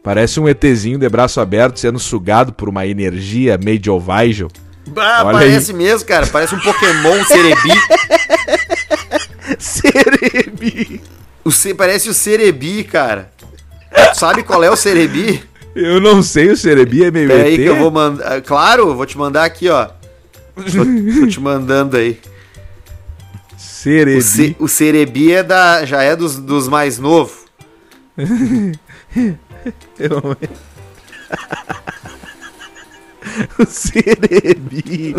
[0.04, 4.50] Parece um ETzinho de braço aberto sendo sugado por uma energia medieval.
[4.96, 6.28] Ah, Olha parece mesmo, cara.
[6.28, 7.70] Parece um Pokémon Cerebi.
[9.60, 11.02] Cerebi.
[11.44, 13.32] O Ce- parece o Cerebi, cara.
[14.14, 15.44] Sabe qual é o Cerebi?
[15.76, 18.42] Eu não sei, o Cerebi é meio É aí que eu vou mandar.
[18.42, 19.86] Claro, vou te mandar aqui, ó.
[20.56, 22.20] Tô, tô te mandando aí.
[23.58, 24.18] Cerebi.
[24.18, 27.46] O, Ce- o Cerebi é da, já é dos, dos mais novos.
[30.00, 30.38] Eu-
[33.60, 35.16] o Cerebi.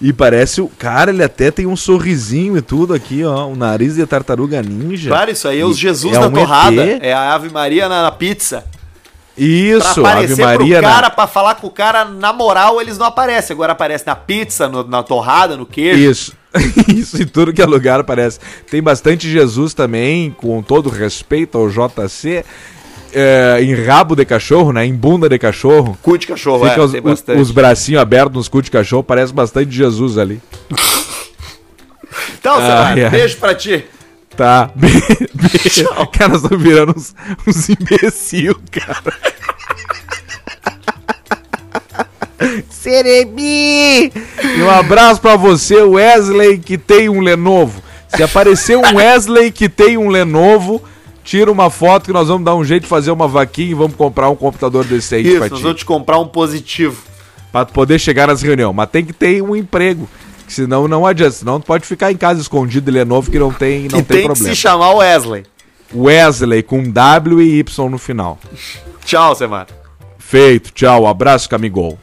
[0.00, 0.68] E parece o.
[0.68, 3.46] Cara, ele até tem um sorrisinho e tudo aqui, ó.
[3.46, 5.10] Um nariz de tartaruga ninja.
[5.10, 6.82] Claro, isso aí é os E- Jesus é na um torrada.
[6.84, 7.02] ET.
[7.02, 8.64] É a Ave Maria na, na pizza.
[9.36, 10.78] Isso, pra Ave Maria.
[10.78, 13.52] pro na- cara, pra falar com o cara, na moral, eles não aparecem.
[13.54, 16.10] Agora aparece na pizza, no- na torrada, no queijo.
[16.10, 16.32] Isso.
[16.94, 18.38] Isso em tudo que é lugar aparece.
[18.70, 22.44] Tem bastante Jesus também, com todo respeito ao JC.
[23.14, 24.84] É, em rabo de cachorro, né?
[24.84, 25.96] Em bunda de cachorro.
[26.02, 27.40] Cu de cachorro, Fica é, os, tem bastante.
[27.40, 30.40] os bracinhos abertos nos cu de cachorro, parece bastante Jesus ali.
[32.38, 33.08] Então, ai.
[33.10, 33.84] beijo pra ti.
[34.36, 34.70] Tá.
[34.74, 35.48] Be be
[36.12, 37.14] cara, nós estamos virando uns,
[37.46, 39.14] uns imbecil, cara.
[42.68, 44.12] Cerebi!
[44.12, 47.82] E um abraço pra você, Wesley, que tem um Lenovo.
[48.08, 50.82] Se aparecer um Wesley que tem um Lenovo,
[51.24, 53.96] tira uma foto que nós vamos dar um jeito de fazer uma vaquinha e vamos
[53.96, 55.62] comprar um computador decente Isso, pra nós ti.
[55.62, 57.02] vamos te comprar um positivo.
[57.50, 58.74] Pra poder chegar nas reuniões.
[58.74, 60.08] Mas tem que ter um emprego.
[60.46, 61.32] que Senão não adianta.
[61.32, 64.04] Senão tu pode ficar em casa escondido de Lenovo que não tem, não e tem,
[64.04, 64.54] tem que problema.
[64.54, 65.44] se chamar Wesley.
[65.94, 68.38] Wesley com W e Y no final.
[69.04, 69.68] Tchau, Samara.
[70.18, 71.98] Feito, tchau, abraço, Camigol.